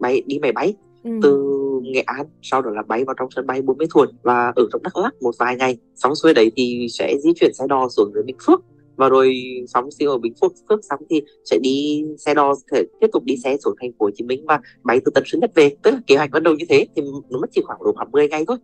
bay 0.00 0.22
đi 0.26 0.38
máy 0.38 0.52
bay 0.52 0.74
ừ. 1.04 1.10
từ 1.22 1.52
Nghệ 1.82 2.00
An 2.00 2.26
sau 2.42 2.62
đó 2.62 2.70
là 2.70 2.82
bay 2.82 3.04
vào 3.04 3.14
trong 3.18 3.30
sân 3.30 3.46
bay 3.46 3.62
Buôn 3.62 3.78
Mê 3.78 3.86
Thuột 3.90 4.08
và 4.22 4.52
ở 4.56 4.68
trong 4.72 4.82
Đắk 4.82 4.96
Lắk 4.96 5.22
một 5.22 5.34
vài 5.38 5.56
ngày. 5.56 5.76
Xong 5.94 6.14
xuôi 6.14 6.34
đấy 6.34 6.52
thì 6.56 6.86
sẽ 6.90 7.14
di 7.18 7.32
chuyển 7.40 7.54
xe 7.54 7.66
đò 7.68 7.88
xuống 7.88 8.10
dưới 8.14 8.22
Bình 8.22 8.36
Phước. 8.46 8.60
Và 8.96 9.08
rồi 9.08 9.34
xong 9.68 9.88
khi 9.98 10.06
ở 10.06 10.18
Bình 10.18 10.34
Phước 10.40 10.52
Phước 10.68 10.80
xong 10.84 11.00
thì 11.10 11.22
sẽ 11.44 11.58
đi 11.62 12.04
xe 12.18 12.34
đò 12.34 12.54
thể 12.72 12.82
tiếp 13.00 13.06
tục 13.12 13.24
đi 13.24 13.36
xe 13.36 13.56
xuống 13.56 13.74
thành 13.80 13.92
phố 13.98 14.06
Hồ 14.06 14.10
Chí 14.14 14.24
Minh 14.24 14.44
và 14.46 14.60
bay 14.82 15.00
từ 15.04 15.10
Tân 15.14 15.24
Sơn 15.26 15.40
Nhất 15.40 15.50
về. 15.54 15.76
Tức 15.82 15.90
là 15.90 16.00
kế 16.06 16.16
hoạch 16.16 16.30
ban 16.30 16.42
đầu 16.42 16.54
như 16.54 16.64
thế 16.68 16.86
thì 16.96 17.02
nó 17.30 17.38
mất 17.38 17.50
chỉ 17.52 17.62
khoảng 17.64 17.78
độ 17.84 17.92
khoảng 17.92 18.10
10 18.10 18.28
ngày 18.28 18.44
thôi. 18.48 18.56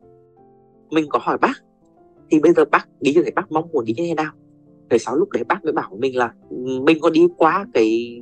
Mình 0.90 1.06
có 1.08 1.18
hỏi 1.22 1.38
bác 1.38 1.54
thì 2.32 2.38
bây 2.40 2.52
giờ 2.52 2.64
bác, 2.64 2.88
nghĩ 3.00 3.12
như 3.14 3.22
thế, 3.22 3.30
bác 3.30 3.52
mong 3.52 3.68
muốn 3.72 3.84
đi 3.84 3.94
như 3.96 4.04
thế 4.06 4.14
nào? 4.14 4.32
Thầy 4.90 4.98
sau 4.98 5.16
lúc 5.16 5.30
đấy 5.30 5.44
bác 5.44 5.64
mới 5.64 5.72
bảo 5.72 5.96
mình 5.98 6.16
là, 6.16 6.32
mình 6.82 6.98
có 7.00 7.10
đi 7.10 7.26
qua 7.36 7.66
cái 7.74 8.20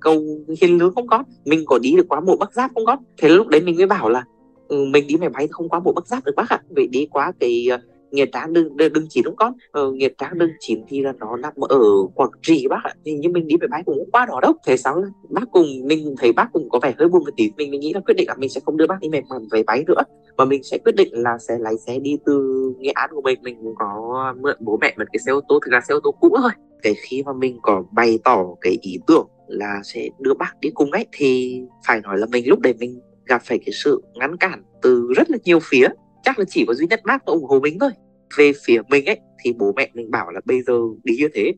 cầu 0.00 0.24
hiền 0.60 0.78
lương 0.78 0.94
không 0.94 1.06
có 1.06 1.24
mình 1.44 1.64
có 1.66 1.78
đi 1.78 1.94
được 1.96 2.08
qua 2.08 2.20
mộ 2.20 2.36
bắc 2.36 2.52
giáp 2.52 2.70
không 2.74 2.84
có 2.86 2.96
thế 3.18 3.28
lúc 3.28 3.48
đấy 3.48 3.60
mình 3.60 3.76
mới 3.76 3.86
bảo 3.86 4.08
là 4.08 4.24
ừ, 4.68 4.84
mình 4.84 5.06
đi 5.06 5.16
máy 5.16 5.28
bay 5.28 5.48
không 5.50 5.68
qua 5.68 5.80
mộ 5.80 5.92
bắc 5.92 6.06
giáp 6.06 6.24
được 6.24 6.32
bác 6.36 6.48
ạ. 6.48 6.62
Vậy 6.68 6.86
đi 6.86 7.06
qua 7.10 7.32
cái 7.40 7.68
nghĩa 8.10 8.26
trang 8.32 8.52
đừng 8.52 8.76
đừng 8.76 9.06
chín 9.08 9.24
đúng 9.24 9.36
con. 9.36 9.52
Ờ, 9.70 9.92
nghĩa 9.92 10.08
trang 10.18 10.38
đừng 10.38 10.50
chín 10.60 10.82
thì 10.88 11.00
là 11.00 11.12
nó 11.18 11.36
nằm 11.36 11.52
ở 11.68 11.78
quảng 12.14 12.30
trị 12.42 12.66
bác 12.70 12.84
ạ. 12.84 12.94
Thì 13.04 13.12
như 13.12 13.28
mình 13.28 13.46
đi 13.46 13.56
máy 13.60 13.68
bay 13.70 13.82
cũng 13.86 14.10
qua 14.12 14.26
đó 14.26 14.40
đâu. 14.42 14.52
Thế 14.66 14.76
sao? 14.76 15.04
Bác 15.30 15.44
cùng 15.52 15.66
mình 15.84 16.14
thấy 16.18 16.32
bác 16.32 16.46
cũng 16.52 16.68
có 16.70 16.78
vẻ 16.82 16.94
hơi 16.98 17.08
buồn 17.08 17.24
một 17.24 17.30
tí. 17.36 17.50
Mình 17.56 17.70
mình 17.70 17.80
nghĩ 17.80 17.92
là 17.94 18.00
quyết 18.00 18.14
định 18.14 18.28
là 18.28 18.34
mình 18.38 18.50
sẽ 18.50 18.60
không 18.66 18.76
đưa 18.76 18.86
bác 18.86 19.00
đi 19.00 19.08
máy 19.08 19.22
máy 19.52 19.62
bay 19.66 19.84
nữa. 19.86 20.02
Mà 20.36 20.44
mình 20.44 20.62
sẽ 20.62 20.78
quyết 20.78 20.94
định 20.94 21.08
là 21.12 21.38
sẽ 21.38 21.58
lái 21.58 21.74
xe 21.86 21.98
đi 21.98 22.18
từ 22.26 22.64
nghệ 22.78 22.90
án 22.90 23.10
của 23.14 23.22
mình. 23.22 23.38
Mình 23.42 23.56
cũng 23.62 23.74
có 23.78 24.34
mượn 24.40 24.56
bố 24.60 24.78
mẹ 24.80 24.94
một 24.98 25.04
cái 25.12 25.20
xe 25.26 25.32
ô 25.32 25.40
tô 25.48 25.58
thực 25.64 25.72
ra 25.72 25.80
xe 25.88 25.94
ô 25.94 26.00
tô 26.02 26.10
cũ 26.20 26.36
thôi. 26.42 26.50
Cái 26.82 26.94
khi 26.94 27.22
mà 27.22 27.32
mình 27.32 27.58
có 27.62 27.84
bày 27.92 28.18
tỏ 28.24 28.46
cái 28.60 28.78
ý 28.82 28.98
tưởng 29.06 29.26
là 29.46 29.80
sẽ 29.84 30.08
đưa 30.18 30.34
bác 30.34 30.60
đi 30.60 30.70
cùng 30.74 30.90
ấy 30.90 31.06
thì 31.12 31.60
phải 31.86 32.00
nói 32.00 32.18
là 32.18 32.26
mình 32.30 32.48
lúc 32.48 32.60
đấy 32.60 32.74
mình 32.78 33.00
gặp 33.26 33.42
phải 33.44 33.58
cái 33.58 33.72
sự 33.72 34.02
ngăn 34.14 34.36
cản 34.36 34.62
từ 34.82 35.12
rất 35.16 35.30
là 35.30 35.38
nhiều 35.44 35.58
phía 35.62 35.88
chắc 36.22 36.38
là 36.38 36.44
chỉ 36.48 36.64
có 36.66 36.74
duy 36.74 36.86
nhất 36.86 37.00
bác 37.04 37.24
ủng 37.24 37.44
hộ 37.44 37.60
mình 37.60 37.78
thôi. 37.78 37.90
Về 38.36 38.52
phía 38.64 38.80
mình 38.88 39.06
ấy 39.06 39.18
thì 39.44 39.52
bố 39.52 39.72
mẹ 39.76 39.90
mình 39.94 40.10
bảo 40.10 40.30
là 40.30 40.40
bây 40.44 40.62
giờ 40.62 40.74
đi 41.04 41.16
như 41.16 41.28
thế 41.34 41.52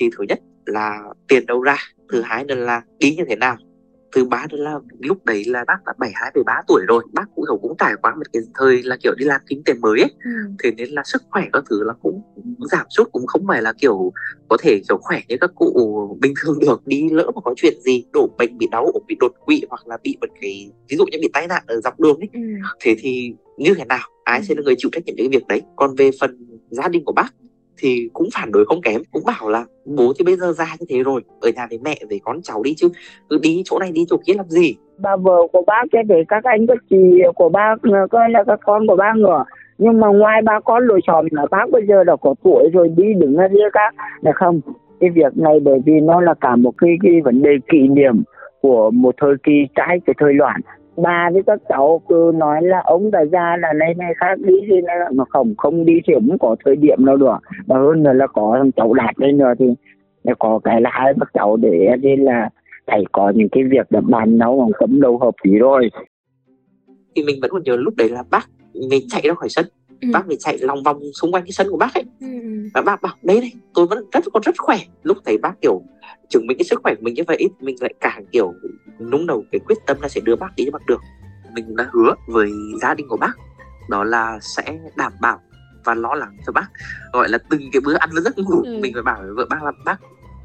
thì 0.00 0.10
thứ 0.18 0.24
nhất 0.28 0.38
là 0.66 1.02
tiền 1.28 1.46
đâu 1.46 1.62
ra 1.62 1.76
thứ 2.12 2.20
hai 2.20 2.44
nữa 2.44 2.54
là 2.54 2.82
đi 2.98 3.14
như 3.16 3.24
thế 3.28 3.36
nào. 3.36 3.56
Thứ 4.12 4.24
ba 4.24 4.46
nữa 4.50 4.56
là 4.56 4.78
lúc 4.98 5.24
đấy 5.24 5.44
là 5.46 5.64
bác 5.66 5.84
đã 5.86 5.92
bảy 5.98 6.10
hai 6.14 6.32
ba 6.46 6.62
tuổi 6.68 6.82
rồi 6.88 7.04
bác 7.12 7.24
cũng 7.34 7.44
cũng 7.62 7.76
trải 7.78 7.94
qua 8.02 8.14
một 8.14 8.26
cái 8.32 8.42
thời 8.54 8.82
là 8.82 8.96
kiểu 9.02 9.14
đi 9.18 9.24
làm 9.24 9.40
kinh 9.46 9.62
tế 9.64 9.74
mới 9.74 10.00
ấy. 10.00 10.10
Ừ. 10.24 10.30
thế 10.62 10.70
nên 10.76 10.90
là 10.90 11.02
sức 11.04 11.22
khỏe 11.30 11.44
các 11.52 11.64
thứ 11.70 11.84
là 11.84 11.92
cũng 12.02 12.22
giảm 12.58 12.86
sút 12.90 13.12
cũng 13.12 13.26
không 13.26 13.44
phải 13.48 13.62
là 13.62 13.72
kiểu 13.72 14.12
có 14.48 14.56
thể 14.60 14.80
kiểu 14.88 14.98
khỏe 15.00 15.20
như 15.28 15.36
các 15.40 15.50
cụ 15.54 16.16
bình 16.20 16.34
thường 16.42 16.58
được 16.60 16.86
đi 16.86 17.08
lỡ 17.10 17.30
mà 17.34 17.40
có 17.40 17.54
chuyện 17.56 17.74
gì 17.80 18.04
đổ 18.12 18.28
bệnh 18.38 18.58
bị 18.58 18.68
đau 18.70 18.92
bị 19.06 19.16
đột 19.20 19.32
quỵ 19.44 19.62
hoặc 19.68 19.86
là 19.86 19.98
bị 20.02 20.16
một 20.20 20.28
cái 20.40 20.70
ví 20.88 20.96
dụ 20.96 21.04
như 21.04 21.18
bị 21.22 21.28
tai 21.32 21.46
nạn 21.46 21.62
ở 21.66 21.80
dọc 21.80 22.00
đường 22.00 22.18
ấy. 22.20 22.28
Ừ. 22.32 22.40
thế 22.80 22.94
thì 22.98 23.34
như 23.56 23.74
thế 23.74 23.84
nào? 23.84 24.08
Ai 24.24 24.42
sẽ 24.42 24.54
là 24.54 24.62
người 24.64 24.74
chịu 24.78 24.90
trách 24.92 25.04
nhiệm 25.04 25.16
những 25.16 25.30
cái 25.30 25.38
việc 25.38 25.46
đấy? 25.46 25.62
Còn 25.76 25.94
về 25.94 26.10
phần 26.20 26.60
gia 26.70 26.88
đình 26.88 27.04
của 27.04 27.12
bác 27.12 27.34
thì 27.78 28.08
cũng 28.12 28.28
phản 28.34 28.52
đối 28.52 28.64
không 28.64 28.82
kém 28.82 29.02
cũng 29.12 29.24
bảo 29.24 29.48
là 29.48 29.64
bố 29.84 30.12
thì 30.18 30.24
bây 30.24 30.36
giờ 30.36 30.52
ra 30.52 30.66
như 30.80 30.86
thế 30.88 31.02
rồi 31.02 31.22
ở 31.40 31.50
nhà 31.56 31.66
với 31.70 31.78
mẹ 31.84 31.96
với 32.08 32.20
con 32.24 32.42
cháu 32.42 32.62
đi 32.62 32.74
chứ 32.76 32.88
cứ 33.30 33.38
đi 33.42 33.62
chỗ 33.64 33.78
này 33.78 33.92
đi 33.92 34.04
chỗ 34.10 34.16
kia 34.26 34.34
làm 34.34 34.48
gì? 34.48 34.76
Bà 34.98 35.16
vợ 35.16 35.46
của 35.52 35.62
bác 35.66 35.82
để 36.08 36.24
các 36.28 36.44
anh 36.44 36.66
các 36.66 36.78
chị 36.90 36.96
của 37.34 37.48
bác 37.48 37.74
coi 38.10 38.30
là 38.30 38.44
các 38.46 38.60
con 38.64 38.86
của 38.86 38.96
bác 38.96 39.16
nữa 39.16 39.44
nhưng 39.78 40.00
mà 40.00 40.08
ngoài 40.08 40.42
ba 40.42 40.60
con 40.64 40.86
lối 40.86 41.00
xóm 41.06 41.26
là 41.30 41.46
bác 41.50 41.70
bây 41.70 41.86
giờ 41.86 42.04
đã 42.04 42.16
có 42.16 42.34
tuổi 42.42 42.68
rồi, 42.72 42.88
đi 42.96 43.14
đứng 43.14 43.36
ra 43.36 43.48
riêng 43.48 43.68
các, 43.72 43.94
là 44.20 44.32
không? 44.32 44.60
Cái 45.00 45.10
việc 45.10 45.36
này 45.36 45.60
bởi 45.60 45.78
vì 45.86 46.00
nó 46.00 46.20
là 46.20 46.34
cả 46.40 46.56
một 46.56 46.72
cái 46.78 46.90
cái 47.02 47.12
vấn 47.24 47.42
đề 47.42 47.50
kỷ 47.72 47.88
niệm 47.88 48.22
của 48.60 48.90
một 48.90 49.14
thời 49.20 49.34
kỳ 49.42 49.66
trái 49.74 50.00
cái 50.06 50.14
thời 50.18 50.34
loạn. 50.34 50.60
Bà 50.96 51.30
với 51.32 51.42
các 51.42 51.60
cháu 51.68 52.00
cứ 52.08 52.32
nói 52.34 52.62
là 52.62 52.82
ông 52.84 53.10
đã 53.10 53.24
ra 53.32 53.56
là 53.60 53.72
này 53.72 53.94
nay 53.94 54.12
khác, 54.16 54.38
đi 54.38 54.54
thì 54.68 54.80
mà 55.14 55.24
không 55.28 55.54
không 55.58 55.84
đi 55.84 56.00
thì 56.06 56.14
cũng 56.14 56.38
có 56.38 56.56
thời 56.64 56.76
điểm 56.76 57.04
nào 57.06 57.16
được. 57.16 57.36
Và 57.66 57.78
hơn 57.78 58.02
nữa 58.02 58.12
là 58.12 58.26
có 58.26 58.54
thằng 58.58 58.72
cháu 58.72 58.94
đạt 58.94 59.18
đây 59.18 59.32
nữa 59.32 59.52
thì 59.58 59.66
có 60.38 60.60
cái 60.64 60.80
là 60.80 60.90
hai 60.92 61.12
các 61.20 61.28
cháu 61.34 61.56
để 61.56 61.96
nên 62.00 62.24
là 62.24 62.48
phải 62.86 63.04
có 63.12 63.32
những 63.34 63.48
cái 63.48 63.64
việc 63.64 63.86
để 63.90 64.00
bàn 64.08 64.38
nấu 64.38 64.60
bằng 64.60 64.72
cấm 64.78 65.00
đầu 65.00 65.18
hợp 65.18 65.34
lý 65.42 65.58
rồi. 65.58 65.90
Thì 67.16 67.22
mình 67.26 67.36
vẫn 67.42 67.50
còn 67.50 67.62
nhớ 67.62 67.76
lúc 67.76 67.94
đấy 67.96 68.08
là 68.08 68.22
bác 68.30 68.44
mình 68.88 69.08
chạy 69.08 69.22
ra 69.24 69.34
khỏi 69.34 69.48
sân 69.48 69.66
ừ. 70.00 70.08
bác 70.12 70.26
mình 70.26 70.38
chạy 70.38 70.58
lòng 70.58 70.82
vòng 70.82 71.00
xung 71.14 71.32
quanh 71.32 71.44
cái 71.44 71.52
sân 71.52 71.66
của 71.70 71.76
bác 71.76 71.94
ấy 71.94 72.04
ừ. 72.20 72.26
ừ. 72.42 72.68
và 72.74 72.82
bác 72.82 73.02
bảo 73.02 73.14
đấy 73.22 73.40
này 73.40 73.52
tôi 73.74 73.86
vẫn 73.86 74.04
rất 74.12 74.24
còn 74.32 74.42
rất 74.42 74.54
khỏe 74.58 74.78
lúc 75.02 75.18
thấy 75.24 75.38
bác 75.38 75.52
kiểu 75.62 75.82
chứng 76.28 76.46
minh 76.46 76.58
cái 76.58 76.64
sức 76.64 76.80
khỏe 76.82 76.94
của 76.94 77.02
mình 77.02 77.14
như 77.14 77.22
vậy 77.26 77.48
mình 77.60 77.76
lại 77.80 77.94
càng 78.00 78.24
kiểu 78.32 78.54
nung 79.00 79.26
đầu 79.26 79.44
cái 79.52 79.58
quyết 79.66 79.78
tâm 79.86 79.96
là 80.00 80.08
sẽ 80.08 80.20
đưa 80.20 80.36
bác 80.36 80.56
đi 80.56 80.64
cho 80.64 80.70
bác 80.70 80.86
được 80.86 81.00
mình 81.54 81.76
đã 81.76 81.88
hứa 81.92 82.14
với 82.28 82.50
gia 82.82 82.94
đình 82.94 83.08
của 83.08 83.16
bác 83.16 83.32
đó 83.88 84.04
là 84.04 84.38
sẽ 84.40 84.78
đảm 84.96 85.12
bảo 85.20 85.40
và 85.84 85.94
lo 85.94 86.14
lắng 86.14 86.36
cho 86.46 86.52
bác 86.52 86.66
gọi 87.12 87.28
là 87.28 87.38
từng 87.50 87.60
cái 87.72 87.80
bữa 87.84 87.94
ăn 87.94 88.10
và 88.14 88.20
giấc 88.20 88.38
ngủ 88.38 88.62
ừ. 88.64 88.78
mình 88.80 88.92
phải 88.94 89.02
bảo 89.02 89.22
với 89.22 89.32
vợ 89.34 89.46
bác 89.50 89.62
là 89.62 89.72
bác 89.84 90.00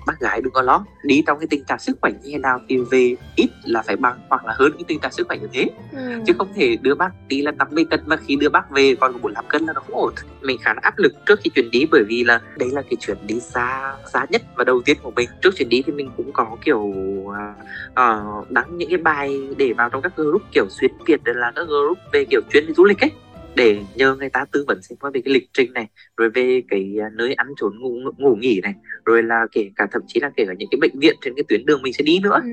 bác 0.06 0.20
gái 0.20 0.42
đừng 0.42 0.54
có 0.54 0.62
lo. 0.62 0.86
Đi 1.04 1.24
trong 1.28 1.40
cái 1.40 1.48
tình 1.50 1.64
trạng 1.64 1.80
sức 1.80 1.98
khỏe 2.02 2.12
như 2.12 2.32
thế 2.32 2.38
nào 2.38 2.60
thì 2.70 2.78
về 2.92 3.16
ít 3.36 3.50
là 3.64 3.82
phải 3.82 3.96
bằng 3.96 4.20
hoặc 4.30 4.46
là 4.46 4.54
hơn 4.58 4.72
cái 4.72 4.84
tình 4.88 5.00
trạng 5.00 5.12
sức 5.12 5.28
khỏe 5.28 5.38
như 5.38 5.48
thế. 5.54 5.70
Ừ. 5.92 6.00
chứ 6.28 6.34
không 6.38 6.48
thể 6.56 6.78
đưa 6.82 6.96
bác 6.96 7.10
đi 7.28 7.42
là 7.42 7.52
50 7.52 7.86
cân 7.90 8.00
mà 8.06 8.16
khi 8.16 8.36
đưa 8.36 8.50
bác 8.50 8.72
về 8.72 8.96
còn 9.00 9.14
có 9.14 9.20
45 9.22 9.46
cân 9.48 9.66
là 9.66 9.74
nó 9.74 9.82
không 9.82 9.96
ổn. 9.96 10.14
Mình 10.42 10.58
khá 10.62 10.74
là 10.74 10.80
áp 10.84 10.98
lực 10.98 11.14
trước 11.26 11.40
khi 11.44 11.50
chuyển 11.56 11.72
đi 11.72 11.86
bởi 11.92 12.04
vì 12.08 12.24
là 12.24 12.42
đây 12.58 12.70
là 12.72 12.82
cái 12.82 12.96
chuyển 13.00 13.18
đi 13.28 13.40
xa 13.40 13.96
xa 14.14 14.26
nhất 14.30 14.42
và 14.56 14.64
đầu 14.64 14.82
tiên 14.86 14.98
của 15.02 15.12
mình. 15.12 15.30
Trước 15.42 15.56
chuyển 15.58 15.70
đi 15.70 15.82
thì 15.86 15.94
mình 15.94 16.10
cũng 16.18 16.32
có 16.34 16.58
kiểu 16.66 16.80
uh, 16.80 18.50
đăng 18.50 18.78
những 18.78 18.90
cái 18.90 18.98
bài 18.98 19.42
để 19.58 19.74
vào 19.74 19.90
trong 19.90 20.02
các 20.02 20.18
group 20.18 20.42
kiểu 20.54 20.66
xuyên 20.70 20.92
việt 21.06 21.22
là 21.24 21.52
các 21.56 21.68
group 21.68 21.98
về 22.14 22.26
kiểu 22.26 22.42
chuyên 22.54 22.68
đi 22.68 22.74
du 22.74 22.84
lịch 22.84 23.00
ấy 23.00 23.12
để 23.56 23.82
nhờ 23.96 24.16
người 24.16 24.30
ta 24.30 24.46
tư 24.52 24.66
vấn 24.68 24.82
xem 24.82 24.98
qua 24.98 25.12
về 25.14 25.22
cái 25.26 25.34
lịch 25.34 25.50
trình 25.54 25.74
này 25.74 25.88
rồi 26.18 26.30
về 26.30 26.62
cái 26.68 26.96
à, 27.02 27.10
nơi 27.14 27.34
ăn 27.34 27.48
trốn 27.58 27.80
ngủ, 27.80 28.00
ngủ 28.18 28.36
nghỉ 28.36 28.60
này 28.64 28.74
rồi 29.06 29.24
là 29.24 29.48
kể 29.52 29.70
cả 29.76 29.88
thậm 29.92 30.02
chí 30.08 30.20
là 30.20 30.32
kể 30.38 30.46
cả 30.48 30.54
những 30.58 30.70
cái 30.72 30.80
bệnh 30.82 31.00
viện 31.00 31.16
trên 31.22 31.34
cái 31.36 31.44
tuyến 31.48 31.66
đường 31.66 31.82
mình 31.82 31.94
sẽ 31.94 32.04
đi 32.04 32.20
nữa. 32.20 32.40
Ừ 32.44 32.50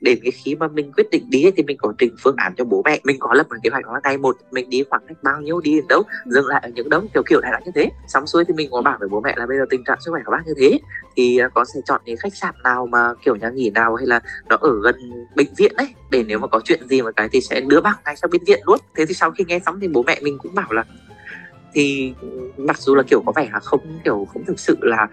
đến 0.00 0.18
cái 0.22 0.30
khi 0.30 0.54
mà 0.54 0.68
mình 0.68 0.92
quyết 0.96 1.10
định 1.10 1.30
đi 1.30 1.50
thì 1.56 1.62
mình 1.62 1.76
có 1.80 1.92
trình 1.98 2.14
phương 2.22 2.36
án 2.36 2.54
cho 2.56 2.64
bố 2.64 2.82
mẹ. 2.84 3.00
Mình 3.04 3.16
có 3.20 3.34
lập 3.34 3.46
một 3.50 3.56
kế 3.62 3.70
hoạch 3.70 3.86
là 3.86 4.00
ngày 4.04 4.18
một, 4.18 4.36
mình 4.50 4.70
đi 4.70 4.84
khoảng 4.90 5.02
cách 5.08 5.16
bao 5.22 5.40
nhiêu 5.40 5.60
đi 5.60 5.74
đến 5.74 5.84
đâu, 5.88 6.02
dừng 6.26 6.46
lại 6.46 6.60
ở 6.64 6.70
những 6.74 6.88
đâu, 6.88 7.02
kiểu 7.14 7.22
kiểu 7.26 7.40
này 7.40 7.52
là 7.52 7.60
như 7.64 7.72
thế. 7.74 7.90
Xong 8.08 8.26
xuôi 8.26 8.44
thì 8.44 8.54
mình 8.54 8.68
có 8.70 8.82
bảo 8.82 8.96
với 9.00 9.08
bố 9.08 9.20
mẹ 9.20 9.34
là 9.36 9.46
bây 9.46 9.56
giờ 9.58 9.64
tình 9.70 9.84
trạng 9.84 9.98
sức 10.00 10.10
khỏe 10.10 10.20
của 10.24 10.32
bác 10.32 10.46
như 10.46 10.54
thế, 10.56 10.80
thì 11.16 11.38
à, 11.38 11.48
có 11.48 11.64
sẽ 11.64 11.80
chọn 11.84 12.00
những 12.04 12.16
khách 12.16 12.34
sạn 12.34 12.54
nào 12.64 12.86
mà, 12.86 13.14
kiểu, 13.24 13.36
nhà 13.36 13.50
nghỉ 13.50 13.70
nào 13.70 13.94
hay 13.94 14.06
là 14.06 14.20
nó 14.48 14.56
ở 14.60 14.80
gần 14.82 14.94
bệnh 15.36 15.54
viện 15.56 15.72
đấy 15.76 15.94
để 16.10 16.24
nếu 16.26 16.38
mà 16.38 16.46
có 16.46 16.60
chuyện 16.64 16.88
gì 16.88 17.02
mà 17.02 17.10
cái 17.12 17.28
thì 17.32 17.40
sẽ 17.40 17.60
đưa 17.60 17.80
bác 17.80 17.94
ngay 18.04 18.16
sang 18.16 18.30
bệnh 18.30 18.44
viện 18.44 18.60
luôn. 18.66 18.78
Thế 18.96 19.06
thì 19.06 19.14
sau 19.14 19.30
khi 19.30 19.44
nghe 19.48 19.58
xong 19.66 19.80
thì 19.80 19.88
bố 19.88 20.02
mẹ 20.02 20.20
mình 20.22 20.38
cũng 20.38 20.54
bảo 20.54 20.72
là 20.72 20.84
thì 21.72 22.14
mặc 22.56 22.78
dù 22.78 22.94
là 22.94 23.02
kiểu 23.02 23.22
có 23.26 23.32
vẻ 23.36 23.48
là 23.52 23.60
không 23.60 23.80
kiểu 24.04 24.26
không 24.32 24.44
thực 24.44 24.60
sự 24.60 24.76
là 24.80 25.08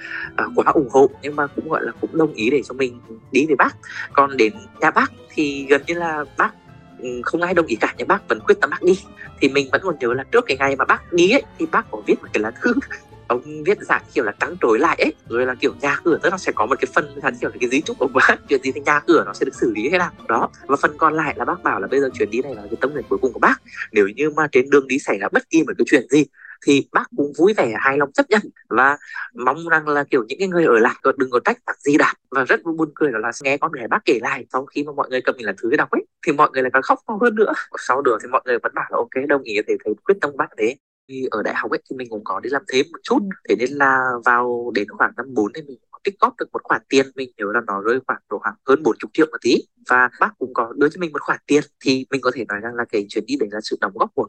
uh, 0.46 0.52
quá 0.56 0.72
ủng 0.74 0.90
hộ 0.92 1.10
nhưng 1.22 1.36
mà 1.36 1.48
cũng 1.48 1.70
gọi 1.70 1.86
là 1.86 1.92
cũng 2.02 2.18
đồng 2.18 2.34
ý 2.34 2.50
để 2.50 2.62
cho 2.64 2.74
mình 2.74 3.00
đi 3.32 3.46
về 3.50 3.56
bác. 3.56 3.76
Còn 4.14 4.38
đến 4.38 4.54
nhà 4.82 4.92
bác 4.92 5.12
thì 5.30 5.66
gần 5.70 5.82
như 5.88 5.94
là 5.94 6.26
bác 6.38 6.52
ừ, 7.00 7.22
không 7.24 7.42
ai 7.42 7.54
đồng 7.54 7.66
ý 7.66 7.76
cả 7.76 7.94
nhưng 7.98 8.08
bác 8.08 8.28
vẫn 8.28 8.40
quyết 8.40 8.56
tâm 8.62 8.70
bác 8.70 8.84
đi. 8.84 9.00
Thì 9.40 9.50
mình 9.50 9.70
vẫn 9.72 9.82
còn 9.84 9.96
nhớ 10.00 10.14
là 10.14 10.24
trước 10.32 10.46
cái 10.48 10.58
ngày 10.58 10.76
mà 10.76 10.86
bác 10.86 11.14
đi 11.14 11.32
ấy 11.32 11.44
thì 11.60 11.66
bác 11.72 11.92
có 11.92 12.02
viết 12.06 12.16
một 12.22 12.28
cái 12.34 12.42
lá 12.42 12.52
thư. 12.52 12.74
Ông 13.28 13.64
viết 13.64 13.78
dạng 13.82 14.02
kiểu 14.14 14.24
là 14.24 14.34
trắng 14.40 14.56
trối 14.62 14.80
lại 14.80 14.98
ấy 15.00 15.14
rồi 15.30 15.46
là 15.46 15.56
kiểu 15.56 15.74
nhà 15.82 15.98
cửa 16.04 16.20
tức 16.24 16.30
là 16.30 16.38
sẽ 16.38 16.52
có 16.52 16.66
một 16.66 16.76
cái 16.80 16.88
phần 16.94 17.16
là 17.16 17.32
kiểu 17.42 17.50
là 17.50 17.58
cái 17.60 17.70
di 17.70 17.82
trúc 17.82 18.00
của 18.00 18.08
bác 18.08 18.36
chuyện 18.50 18.62
gì 18.64 18.72
thì 18.72 18.82
nhà 18.86 19.00
cửa 19.00 19.24
nó 19.26 19.34
sẽ 19.34 19.46
được 19.46 19.56
xử 19.56 19.72
lý 19.76 19.90
thế 19.90 19.98
nào. 19.98 20.12
Đó 20.28 20.50
và 20.68 20.76
phần 20.76 20.98
còn 20.98 21.14
lại 21.14 21.34
là 21.38 21.46
bác 21.46 21.64
bảo 21.64 21.80
là 21.80 21.88
bây 21.88 22.00
giờ 22.00 22.10
chuyến 22.14 22.30
đi 22.30 22.42
này 22.42 22.56
là 22.56 22.62
cái 22.62 22.78
tâm 22.82 22.94
nguyện 22.94 23.06
cuối 23.10 23.20
cùng 23.22 23.34
của 23.34 23.40
bác. 23.40 23.62
Nếu 23.92 24.08
như 24.08 24.30
mà 24.30 24.48
trên 24.52 24.70
đường 24.70 24.88
đi 24.88 25.00
xảy 25.00 25.18
ra 25.18 25.28
bất 25.32 25.50
kỳ 25.50 25.64
một 25.64 25.74
cái 25.78 25.86
chuyện 25.90 26.08
gì 26.10 26.26
thì 26.66 26.88
bác 26.92 27.06
cũng 27.18 27.34
vui 27.38 27.54
vẻ 27.58 27.74
hài 27.80 27.98
lòng 27.98 28.12
chấp 28.12 28.26
nhận 28.30 28.42
và 28.70 28.98
mong 29.34 29.68
rằng 29.68 29.88
là 29.88 30.04
kiểu 30.04 30.24
những 30.28 30.40
cái 30.40 30.48
người 30.48 30.66
ở 30.66 30.80
lại 30.80 30.96
đừng 31.18 31.30
có 31.30 31.40
trách 31.46 31.58
bác 31.66 31.80
gì 31.80 31.98
đạt 31.98 32.16
và 32.32 32.44
rất 32.44 32.64
buồn 32.64 32.92
cười 32.96 33.12
đó 33.12 33.20
là 33.20 33.32
nghe 33.42 33.58
con 33.58 33.72
gái 33.72 33.88
bác 33.88 34.06
kể 34.06 34.20
lại 34.22 34.46
sau 34.54 34.66
khi 34.66 34.84
mà 34.84 34.92
mọi 34.92 35.10
người 35.10 35.22
cầm 35.22 35.36
mình 35.38 35.46
là 35.46 35.54
thứ 35.62 35.76
đọc 35.76 35.92
ấy 35.92 36.06
thì 36.26 36.32
mọi 36.34 36.50
người 36.54 36.64
lại 36.64 36.72
càng 36.74 36.82
khóc 36.82 37.00
to 37.08 37.18
hơn 37.22 37.36
nữa. 37.36 37.54
Sau 37.78 38.02
đó 38.02 38.18
thì 38.22 38.28
mọi 38.28 38.42
người 38.46 38.58
vẫn 38.64 38.72
bảo 38.76 38.86
là 38.92 38.98
ok 38.98 39.28
đồng 39.28 39.44
ý 39.44 39.56
thì 39.68 39.74
thầy 39.86 39.94
quyết 40.06 40.16
tâm 40.22 40.32
bác 40.38 40.56
đấy. 40.58 40.80
Thì 41.10 41.28
ở 41.32 41.44
đại 41.44 41.56
học 41.56 41.72
ấy 41.72 41.82
thì 41.90 41.96
mình 41.96 42.10
cũng 42.10 42.24
có 42.24 42.40
đi 42.40 42.50
làm 42.50 42.64
thêm 42.68 42.86
một 42.92 43.00
chút 43.04 43.20
thế 43.50 43.56
nên 43.56 43.70
là 43.72 44.12
vào 44.26 44.72
đến 44.76 44.88
khoảng 44.90 45.12
năm 45.18 45.34
4 45.34 45.54
thì 45.56 45.62
mình 45.62 45.78
tích 46.04 46.16
góp 46.20 46.34
được 46.38 46.46
một 46.54 46.64
khoản 46.64 46.82
tiền 46.90 47.06
mình 47.16 47.32
nhớ 47.38 47.46
là 47.54 47.62
nó 47.68 47.82
rơi 47.82 48.00
khoảng 48.08 48.22
độ 48.30 48.40
khoảng 48.40 48.56
hơn 48.68 48.84
40 48.84 49.10
triệu 49.14 49.26
một 49.32 49.38
tí. 49.42 49.56
Và 49.90 50.10
bác 50.20 50.30
cũng 50.40 50.54
có 50.54 50.74
đưa 50.78 50.90
cho 50.90 51.00
mình 51.00 51.12
một 51.12 51.22
khoản 51.22 51.40
tiền 51.48 51.64
thì 51.86 52.06
mình 52.12 52.22
có 52.22 52.32
thể 52.34 52.46
nói 52.48 52.60
rằng 52.64 52.76
là 52.76 52.86
cái 52.92 53.06
chuyến 53.10 53.26
đi 53.26 53.36
đấy 53.40 53.50
là 53.52 53.60
sự 53.64 53.78
đóng 53.82 53.92
góp 53.96 54.10
của 54.16 54.28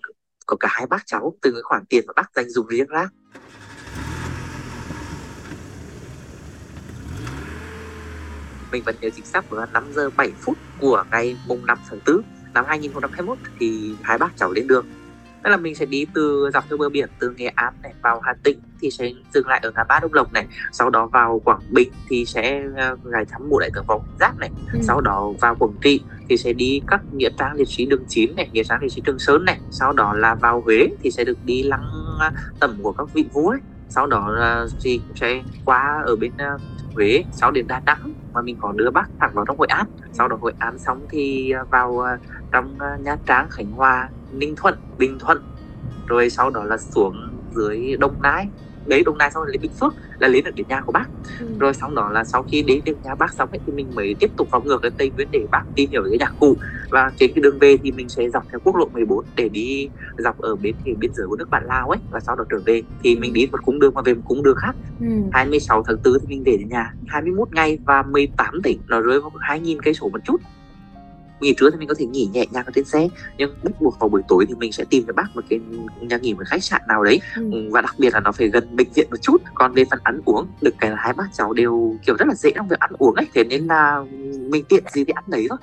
của 0.49 0.57
cả 0.57 0.69
hai 0.71 0.87
bác 0.87 1.07
cháu 1.07 1.35
từ 1.43 1.53
cái 1.53 1.63
khoản 1.63 1.85
tiền 1.87 2.05
mà 2.07 2.13
bác 2.17 2.31
dành 2.35 2.51
dùng 2.51 2.67
riêng 2.67 2.87
ra 2.89 3.09
mình 8.73 8.83
vẫn 8.85 8.97
nhớ 9.01 9.11
chính 9.11 9.27
xác 9.27 9.53
là 9.53 9.67
5 9.67 9.93
giờ 9.93 10.11
7 10.17 10.33
phút 10.41 10.59
của 10.81 11.05
ngày 11.11 11.37
mùng 11.47 11.67
5 11.67 11.79
tháng 11.91 11.99
4 12.07 12.23
năm 12.55 12.65
2021 12.69 13.39
thì 13.61 13.95
hai 14.03 14.19
bác 14.19 14.37
cháu 14.37 14.53
lên 14.53 14.67
đường. 14.67 14.87
Tức 15.45 15.51
là 15.51 15.57
mình 15.57 15.75
sẽ 15.75 15.87
đi 15.87 16.07
từ 16.15 16.51
dọc 16.55 16.65
theo 16.69 16.79
bờ 16.79 16.89
biển 16.89 17.09
từ 17.19 17.31
nghệ 17.31 17.47
an 17.47 17.75
này 17.83 17.95
vào 18.03 18.21
hà 18.21 18.35
tĩnh 18.43 18.61
thì 18.81 18.91
sẽ 18.91 19.13
dừng 19.35 19.47
lại 19.47 19.61
ở 19.63 19.71
ngã 19.71 19.85
ba 19.85 19.99
đông 20.03 20.15
lộc 20.15 20.33
này 20.33 20.47
sau 20.73 20.91
đó 20.91 21.07
vào 21.07 21.41
quảng 21.45 21.61
bình 21.71 21.93
thì 22.09 22.25
sẽ 22.25 22.63
gài 23.05 23.25
thăm 23.25 23.49
mộ 23.49 23.59
đại 23.59 23.71
tướng 23.75 23.85
võ 23.87 24.01
giáp 24.21 24.39
này. 24.39 24.51
Ừ. 24.73 24.79
sau 24.83 25.01
đó 25.01 25.33
vào 25.41 25.55
quảng 25.55 25.75
trị 25.81 26.01
thì 26.29 26.37
sẽ 26.37 26.53
đi 26.53 26.81
các 26.87 27.01
nghĩa 27.13 27.31
trang 27.39 27.55
liệt 27.55 27.69
sĩ 27.69 27.87
đường 27.87 28.05
chín 28.09 28.37
này 28.37 28.49
nghĩa 28.53 28.63
trang 28.65 28.83
liệt 28.83 28.93
sĩ 28.93 29.03
trường 29.05 29.19
sơn 29.19 29.45
này. 29.45 29.61
Sau 29.71 29.93
đó 29.93 30.15
là 30.15 30.35
vào 30.35 30.61
huế 30.61 30.89
thì 31.03 31.11
sẽ 31.11 31.25
được 31.25 31.39
đi 31.45 31.63
lăng 31.63 31.85
tẩm 32.61 32.79
của 32.83 32.93
các 32.93 33.09
vị 33.15 33.25
vua 33.33 33.51
ấy. 33.51 33.61
Sau 33.89 34.07
đó 34.07 34.37
thì 34.83 35.01
sẽ 35.15 35.43
qua 35.65 36.03
ở 36.07 36.17
bên 36.17 36.33
uh, 36.55 36.61
Huế 36.95 37.25
sau 37.33 37.51
đến 37.51 37.67
Đà 37.67 37.81
Nẵng 37.87 38.13
mà 38.33 38.43
mình 38.43 38.57
có 38.61 38.73
đưa 38.73 38.91
bác 38.91 39.09
thẳng 39.21 39.31
vào 39.35 39.45
trong 39.45 39.59
Hội 39.59 39.67
An. 39.71 39.87
Sau 40.13 40.29
đó 40.29 40.39
Hội 40.41 40.53
An 40.59 40.79
xong 40.79 41.07
thì 41.11 41.53
vào 41.71 42.07
trong 42.53 42.79
Nha 43.05 43.17
Trang 43.27 43.47
Khánh 43.51 43.73
Hòa 43.73 44.09
Ninh 44.33 44.57
Thuận 44.57 44.75
Bình 44.99 45.19
Thuận 45.19 45.43
rồi 46.07 46.31
sau 46.31 46.51
đó 46.51 46.65
là 46.65 46.77
xuống 46.77 47.29
dưới 47.55 47.97
Đông 48.01 48.23
Nai 48.23 48.49
đấy 48.89 49.03
Đông 49.07 49.19
Nai 49.19 49.31
xong 49.31 49.43
rồi 49.43 49.53
lên 49.53 49.63
Bình 49.63 49.73
Phước 49.81 49.95
là 50.19 50.29
lên 50.29 50.45
được 50.45 50.51
đến 50.55 50.67
nhà 50.69 50.81
của 50.81 50.93
bác. 50.93 51.09
Ừ. 51.41 51.47
rồi 51.59 51.75
xong 51.75 51.95
đó 51.95 52.11
là 52.11 52.25
sau 52.25 52.43
khi 52.43 52.63
đến 52.63 52.81
được 52.85 52.97
nhà 53.03 53.15
bác 53.15 53.33
xong 53.33 53.49
ấy, 53.53 53.61
thì 53.67 53.73
mình 53.73 53.95
mới 53.95 54.15
tiếp 54.19 54.31
tục 54.37 54.49
vào 54.51 54.63
ngược 54.65 54.85
lên 54.85 54.93
Tây 54.99 55.11
Nguyên 55.17 55.29
để 55.33 55.47
bác 55.51 55.63
tìm 55.75 55.91
hiểu 55.91 56.03
cái 56.11 56.19
nhạc 56.19 56.35
cụ. 56.41 56.57
Và 56.91 57.13
trên 57.19 57.33
cái 57.35 57.43
đường 57.43 57.59
về 57.59 57.77
thì 57.83 57.93
mình 57.93 58.09
sẽ 58.09 58.29
dọc 58.29 58.43
theo 58.51 58.61
quốc 58.65 58.77
lộ 58.77 58.89
14 58.89 59.25
để 59.37 59.49
đi 59.49 59.89
dọc 60.19 60.39
ở 60.39 60.57
bên 60.57 60.75
thì 60.85 60.95
biên 60.95 61.11
giới 61.15 61.27
của 61.27 61.37
nước 61.37 61.51
bạn 61.51 61.63
Lào 61.67 61.89
ấy 61.89 61.99
và 62.11 62.21
sau 62.21 62.37
đó 62.37 62.45
trở 62.51 62.59
về. 62.67 62.83
Thì 63.03 63.17
mình 63.17 63.33
đi 63.33 63.49
một 63.53 63.59
cung 63.65 63.81
đường 63.81 63.95
mà 63.95 64.03
về 64.03 64.15
một 64.15 64.23
cung 64.25 64.43
đường 64.43 64.57
khác. 64.57 64.77
Ừ. 65.01 65.07
26 65.33 65.83
tháng 65.87 65.97
4 66.05 66.19
thì 66.21 66.27
mình 66.29 66.43
về 66.47 66.57
đến 66.57 66.69
nhà. 66.69 66.95
21 67.07 67.49
ngày 67.53 67.79
và 67.87 68.03
18 68.03 68.63
tỉnh 68.63 68.81
nó 68.89 69.01
rơi 69.01 69.21
vào 69.21 69.31
2.000 69.39 69.79
cây 69.83 69.95
số 69.95 70.09
một 70.09 70.21
chút 70.25 70.41
nghỉ 71.41 71.55
trưa 71.59 71.71
thì 71.71 71.77
mình 71.77 71.89
có 71.89 71.95
thể 71.99 72.07
nghỉ 72.07 72.29
nhẹ 72.33 72.45
nhàng 72.51 72.65
ở 72.67 72.73
trên 72.75 72.85
xe 72.85 73.09
nhưng 73.37 73.55
bắt 73.63 73.73
buộc 73.81 73.99
vào 73.99 74.09
buổi 74.09 74.23
tối 74.29 74.45
thì 74.49 74.55
mình 74.55 74.73
sẽ 74.73 74.85
tìm 74.91 75.05
cho 75.07 75.13
bác 75.13 75.37
một 75.37 75.45
cái 75.49 75.61
nhà 76.01 76.17
nghỉ 76.17 76.35
một 76.35 76.43
khách 76.47 76.65
sạn 76.65 76.83
nào 76.89 77.05
đấy 77.05 77.21
ừ. 77.37 77.51
ừ. 77.53 77.69
và 77.71 77.81
đặc 77.81 77.95
biệt 77.99 78.15
là 78.15 78.21
nó 78.21 78.33
phải 78.33 78.49
gần 78.49 78.77
bệnh 78.77 78.89
viện 78.95 79.07
một 79.11 79.23
chút 79.23 79.43
còn 79.55 79.73
về 79.73 79.85
phần 79.91 79.99
ăn 80.03 80.21
uống 80.25 80.47
được 80.61 80.75
cái 80.81 80.91
là 80.91 80.97
hai 80.99 81.13
bác 81.13 81.27
cháu 81.33 81.53
đều 81.53 81.97
kiểu 82.07 82.17
rất 82.19 82.29
là 82.29 82.35
dễ 82.35 82.51
trong 82.55 82.69
việc 82.69 82.79
ăn 82.79 82.91
uống 82.99 83.15
ấy 83.15 83.27
thế 83.35 83.45
nên 83.45 83.67
là 83.67 84.05
mình 84.51 84.65
tiện 84.69 84.85
gì 84.93 85.05
thì 85.05 85.13
ăn 85.13 85.25
đấy 85.27 85.47
thôi 85.49 85.59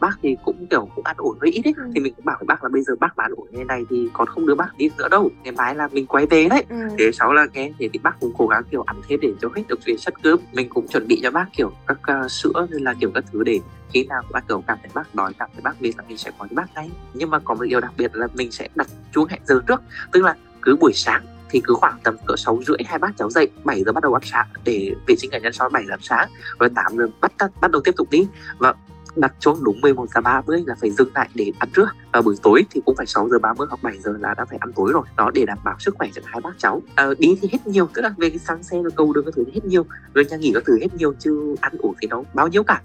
bác 0.00 0.18
thì 0.22 0.36
cũng 0.44 0.66
kiểu 0.70 0.88
cũng 0.94 1.04
ăn 1.04 1.16
uống 1.18 1.38
hơi 1.40 1.50
ít 1.50 1.64
ấy. 1.64 1.74
Ừ. 1.76 1.82
thì 1.94 2.00
mình 2.00 2.14
cũng 2.14 2.24
bảo 2.24 2.36
với 2.40 2.46
bác 2.46 2.62
là 2.62 2.68
bây 2.68 2.82
giờ 2.82 2.94
bác 3.00 3.16
ăn 3.16 3.32
uống 3.36 3.46
như 3.50 3.64
này 3.64 3.84
thì 3.90 4.08
còn 4.12 4.28
không 4.28 4.46
đưa 4.46 4.54
bác 4.54 4.76
đi 4.76 4.90
nữa 4.98 5.08
đâu. 5.08 5.30
Ngày 5.42 5.52
mai 5.52 5.74
là 5.74 5.88
mình 5.92 6.06
quay 6.06 6.26
về 6.26 6.48
đấy. 6.48 6.64
Ừ. 6.68 6.76
thế 6.98 7.10
sau 7.12 7.32
là 7.32 7.46
nghe 7.52 7.72
thì, 7.78 7.88
thì 7.92 7.98
bác 8.02 8.20
cũng 8.20 8.32
cố 8.38 8.46
gắng 8.46 8.62
kiểu 8.70 8.82
ăn 8.82 8.96
thế 9.08 9.16
để 9.22 9.32
cho 9.42 9.48
hết 9.56 9.62
được 9.68 9.78
về 9.86 9.94
chất 9.96 10.14
cơm 10.22 10.38
mình 10.52 10.68
cũng 10.68 10.88
chuẩn 10.88 11.06
bị 11.06 11.20
cho 11.22 11.30
bác 11.30 11.46
kiểu 11.56 11.72
các 11.86 11.98
uh, 12.24 12.30
sữa 12.30 12.66
hay 12.70 12.80
là 12.80 12.94
kiểu 13.00 13.10
các 13.14 13.24
thứ 13.32 13.42
để 13.42 13.60
khi 13.92 14.04
nào 14.04 14.22
bác 14.32 14.48
kiểu 14.48 14.64
cảm 14.66 14.78
thấy 14.82 14.90
bác 14.94 15.14
đói 15.14 15.32
cảm 15.38 15.50
thấy 15.52 15.62
bác 15.62 15.80
biết 15.80 15.92
là 15.98 16.04
mình 16.08 16.18
sẽ 16.18 16.30
có 16.38 16.46
cho 16.50 16.54
bác 16.54 16.74
ngay. 16.74 16.90
Nhưng 17.14 17.30
mà 17.30 17.38
có 17.38 17.54
một 17.54 17.64
điều 17.64 17.80
đặc 17.80 17.92
biệt 17.96 18.14
là 18.14 18.26
mình 18.34 18.52
sẽ 18.52 18.68
đặt 18.74 18.86
chuông 19.12 19.28
hẹn 19.28 19.40
giờ 19.44 19.60
trước. 19.66 19.82
Tức 20.12 20.22
là 20.22 20.36
cứ 20.62 20.76
buổi 20.76 20.92
sáng 20.94 21.26
thì 21.50 21.60
cứ 21.64 21.74
khoảng 21.74 21.98
tầm 22.04 22.16
cỡ 22.26 22.34
sáu 22.36 22.60
rưỡi 22.66 22.76
hai 22.86 22.98
bác 22.98 23.16
cháu 23.18 23.30
dậy 23.30 23.50
7 23.64 23.84
giờ 23.84 23.92
bắt 23.92 24.02
đầu 24.02 24.14
ăn 24.14 24.22
sáng 24.24 24.46
để 24.64 24.94
vệ 25.06 25.16
sinh 25.16 25.30
cá 25.30 25.38
nhân 25.38 25.52
sau 25.52 25.68
7 25.68 25.84
giờ 25.86 25.92
ăn 25.92 26.00
sáng. 26.02 26.28
Rồi 26.58 26.70
8 26.74 26.96
giờ 26.96 27.08
bắt 27.20 27.32
bắt 27.60 27.70
đầu 27.70 27.82
tiếp 27.84 27.94
tục 27.96 28.10
đi. 28.10 28.26
Và 28.58 28.74
đặt 29.16 29.34
chuông 29.40 29.64
đúng 29.64 29.80
11 29.80 30.06
giờ 30.14 30.20
30 30.20 30.62
là 30.66 30.74
phải 30.80 30.90
dừng 30.90 31.10
lại 31.14 31.28
để 31.34 31.52
ăn 31.58 31.68
trước. 31.76 31.86
Và 32.12 32.22
buổi 32.22 32.36
tối 32.42 32.64
thì 32.70 32.80
cũng 32.86 32.96
phải 32.96 33.06
6 33.06 33.28
giờ 33.28 33.38
30 33.38 33.66
hoặc 33.70 33.82
7 33.82 33.98
giờ 33.98 34.16
là 34.20 34.34
đã 34.34 34.44
phải 34.44 34.58
ăn 34.60 34.72
tối 34.72 34.92
rồi. 34.92 35.02
Đó 35.16 35.30
để 35.34 35.44
đảm 35.46 35.58
bảo 35.64 35.76
sức 35.78 35.94
khỏe 35.98 36.08
cho 36.14 36.22
hai 36.24 36.40
bác 36.40 36.58
cháu. 36.58 36.82
À, 36.94 37.06
đi 37.18 37.38
thì 37.42 37.48
hết 37.52 37.66
nhiều 37.66 37.88
tức 37.94 38.02
là 38.02 38.14
về 38.18 38.30
cái 38.30 38.38
xăng 38.38 38.62
xe 38.62 38.82
rồi 38.82 38.90
câu 38.96 39.12
đường 39.12 39.24
các 39.24 39.34
thứ 39.36 39.44
hết 39.54 39.64
nhiều. 39.64 39.84
Rồi 40.14 40.24
nhà 40.24 40.36
nghỉ 40.36 40.50
các 40.54 40.62
thứ 40.66 40.78
hết 40.80 40.94
nhiều 40.94 41.14
chứ 41.18 41.56
ăn 41.60 41.72
uống 41.78 41.94
thì 42.00 42.08
nó 42.10 42.22
bao 42.34 42.48
nhiêu 42.48 42.62
cả 42.62 42.82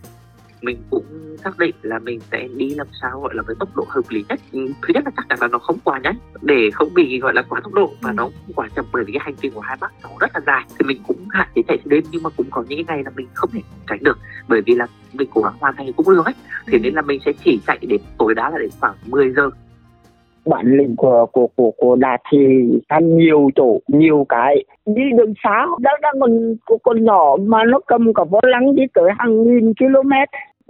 mình 0.62 0.78
cũng 0.90 1.06
xác 1.44 1.58
định 1.58 1.76
là 1.82 2.00
mình 2.00 2.20
sẽ 2.32 2.48
đi 2.56 2.70
làm 2.70 2.88
sao 3.02 3.20
gọi 3.20 3.36
là 3.36 3.44
với 3.48 3.56
tốc 3.60 3.76
độ 3.76 3.86
hợp 3.90 4.02
lý 4.10 4.26
nhất 4.30 4.40
ừ, 4.52 4.60
thứ 4.82 4.94
nhất 4.94 5.04
là 5.06 5.12
chắc 5.18 5.26
chắn 5.30 5.38
là 5.42 5.48
nó 5.48 5.60
không 5.60 5.78
quá 5.84 6.00
nhanh 6.04 6.16
để 6.42 6.70
không 6.74 6.94
bị 6.94 7.20
gọi 7.20 7.34
là 7.34 7.42
quá 7.42 7.62
tốc 7.64 7.74
độ 7.74 7.94
và 8.02 8.10
ừ. 8.10 8.14
nó 8.14 8.24
cũng 8.24 8.56
quá 8.56 8.70
chậm 8.76 8.86
bởi 8.94 9.04
vì 9.04 9.14
cái 9.14 9.22
hành 9.24 9.36
trình 9.42 9.52
của 9.52 9.62
hai 9.62 9.78
bác 9.82 9.92
nó 10.04 10.10
rất 10.20 10.32
là 10.34 10.42
dài 10.48 10.64
thì 10.70 10.86
mình 10.86 11.02
cũng 11.08 11.28
hạn 11.30 11.48
chế 11.56 11.62
chạy 11.68 11.78
đêm 11.86 12.04
nhưng 12.12 12.24
mà 12.24 12.30
cũng 12.38 12.48
có 12.52 12.64
những 12.68 12.86
cái 12.86 12.96
ngày 12.96 13.04
là 13.04 13.12
mình 13.16 13.28
không 13.34 13.50
thể 13.54 13.62
tránh 13.90 14.04
được 14.04 14.20
bởi 14.48 14.62
vì 14.66 14.76
là 14.76 14.88
mình 15.14 15.30
cố 15.34 15.42
gắng 15.42 15.54
hoàn 15.60 15.76
thành 15.76 15.94
cũng 15.94 16.10
được 16.10 16.26
ấy 16.26 16.36
thế 16.68 16.78
ừ. 16.78 16.80
nên 16.84 16.94
là 16.94 17.02
mình 17.02 17.20
sẽ 17.26 17.32
chỉ 17.46 17.60
chạy 17.68 17.78
đến 17.82 18.02
tối 18.18 18.36
đa 18.36 18.50
là 18.50 18.58
đến 18.58 18.70
khoảng 18.80 18.96
10 19.06 19.34
giờ 19.34 19.50
bản 20.46 20.78
lĩnh 20.78 20.96
của 20.96 21.26
của 21.32 21.48
của 21.56 21.72
của 21.78 21.96
đạt 21.96 22.22
thì 22.32 22.38
ăn 22.88 23.18
nhiều 23.18 23.50
chỗ 23.56 23.80
nhiều 23.88 24.26
cái. 24.30 24.66
Đi 24.86 25.02
đường 25.18 25.34
xá 25.44 25.66
đang 25.80 26.02
đang 26.02 26.14
còn 26.20 26.56
còn 26.84 27.04
nhỏ 27.04 27.36
mà 27.40 27.64
nó 27.64 27.80
cầm 27.88 28.14
cả 28.14 28.24
vô 28.24 28.40
lăng 28.44 28.76
đi 28.76 28.84
tới 28.94 29.10
hàng 29.18 29.44
nghìn 29.44 29.74
km. 29.74 30.12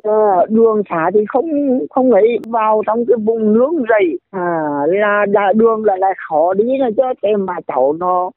À, 0.03 0.45
đường 0.49 0.81
xá 0.89 1.11
thì 1.13 1.19
không 1.27 1.45
không 1.89 2.11
ấy 2.11 2.39
vào 2.47 2.81
trong 2.87 3.05
cái 3.05 3.17
vùng 3.25 3.53
nướng 3.53 3.73
dày 3.89 4.17
à, 4.31 4.69
là 4.87 5.25
là 5.29 5.53
đường 5.55 5.85
là 5.85 5.95
lại 5.97 6.13
khó 6.29 6.53
đi 6.53 6.77
là 6.77 6.89
cho 6.97 7.13
thế 7.23 7.35
mà 7.35 7.53
cháu 7.67 7.93
nó 7.93 8.31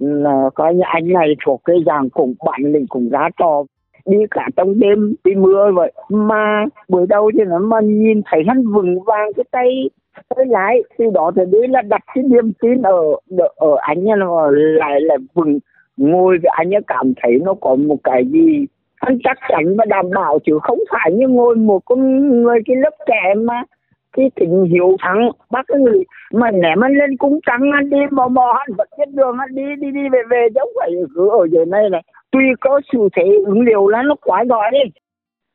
ừ, 0.00 0.06
là 0.06 0.50
coi 0.54 0.74
như 0.74 0.80
anh 0.84 1.12
này 1.12 1.34
thuộc 1.46 1.60
cái 1.64 1.76
dạng 1.86 2.10
cùng 2.10 2.34
bản 2.46 2.72
lĩnh 2.72 2.86
cùng 2.88 3.08
giá 3.10 3.28
trò. 3.36 3.64
Đi 4.06 4.18
cả 4.30 4.48
trong 4.56 4.78
đêm 4.78 5.14
đi 5.24 5.34
mưa 5.34 5.70
vậy. 5.74 5.92
Mà 6.08 6.64
buổi 6.88 7.06
đầu 7.08 7.30
thì 7.38 7.44
nó 7.44 7.58
mà 7.58 7.80
nhìn 7.80 8.20
thấy 8.26 8.42
hắn 8.46 8.72
vững 8.72 9.02
vàng 9.02 9.32
cái 9.36 9.44
tay 9.50 9.90
tới 10.36 10.46
lái 10.46 10.82
từ 10.98 11.04
đó 11.14 11.30
thì 11.36 11.42
đấy 11.52 11.68
là 11.68 11.82
đặt 11.82 12.02
cái 12.14 12.24
niềm 12.24 12.52
tin 12.60 12.82
ở 12.82 13.00
ở 13.56 13.76
anh 13.80 14.08
ấy 14.08 14.18
là 14.18 14.26
lại 14.52 15.00
là 15.00 15.16
vừng 15.34 15.58
ngồi 15.96 16.38
với 16.42 16.50
anh 16.54 16.74
ấy 16.74 16.82
cảm 16.86 17.12
thấy 17.22 17.38
nó 17.44 17.54
có 17.60 17.74
một 17.74 17.96
cái 18.04 18.24
gì 18.24 18.66
anh 19.00 19.18
chắc 19.24 19.38
chắn 19.48 19.76
và 19.76 19.84
đảm 19.84 20.10
bảo 20.14 20.38
chứ 20.44 20.58
không 20.62 20.78
phải 20.90 21.12
như 21.12 21.28
ngồi 21.28 21.56
một 21.56 21.80
con 21.84 22.28
người 22.42 22.58
cái 22.66 22.76
lớp 22.76 22.96
trẻ 23.06 23.34
mà 23.36 23.62
cái 24.16 24.30
tình 24.34 24.64
hiểu 24.64 24.96
thắng. 25.00 25.30
Bác 25.50 25.70
người 25.70 26.04
mà 26.32 26.50
ném 26.50 26.84
anh 26.84 26.92
lên 26.92 27.16
cũng 27.16 27.40
trắng 27.46 27.70
anh 27.74 27.90
đi 27.90 27.96
mò 28.10 28.28
mò, 28.28 28.52
anh 28.58 28.76
vẫn 28.78 28.88
chết 28.98 29.08
đường, 29.12 29.36
anh 29.38 29.54
đi 29.54 29.62
đi 29.80 29.90
đi, 29.90 30.08
về 30.12 30.18
về 30.30 30.48
chứ 30.54 30.60
không 30.60 30.72
phải 30.80 30.90
cứ 31.14 31.28
ở 31.28 31.46
dưới 31.52 31.66
này 31.66 31.90
này. 31.90 32.02
Tuy 32.30 32.44
có 32.60 32.80
sự 32.92 33.08
thế 33.16 33.22
ứng 33.46 33.60
liều 33.60 33.88
là 33.88 34.02
nó 34.02 34.14
quá 34.22 34.44
giỏi 34.48 34.70
đi 34.72 34.90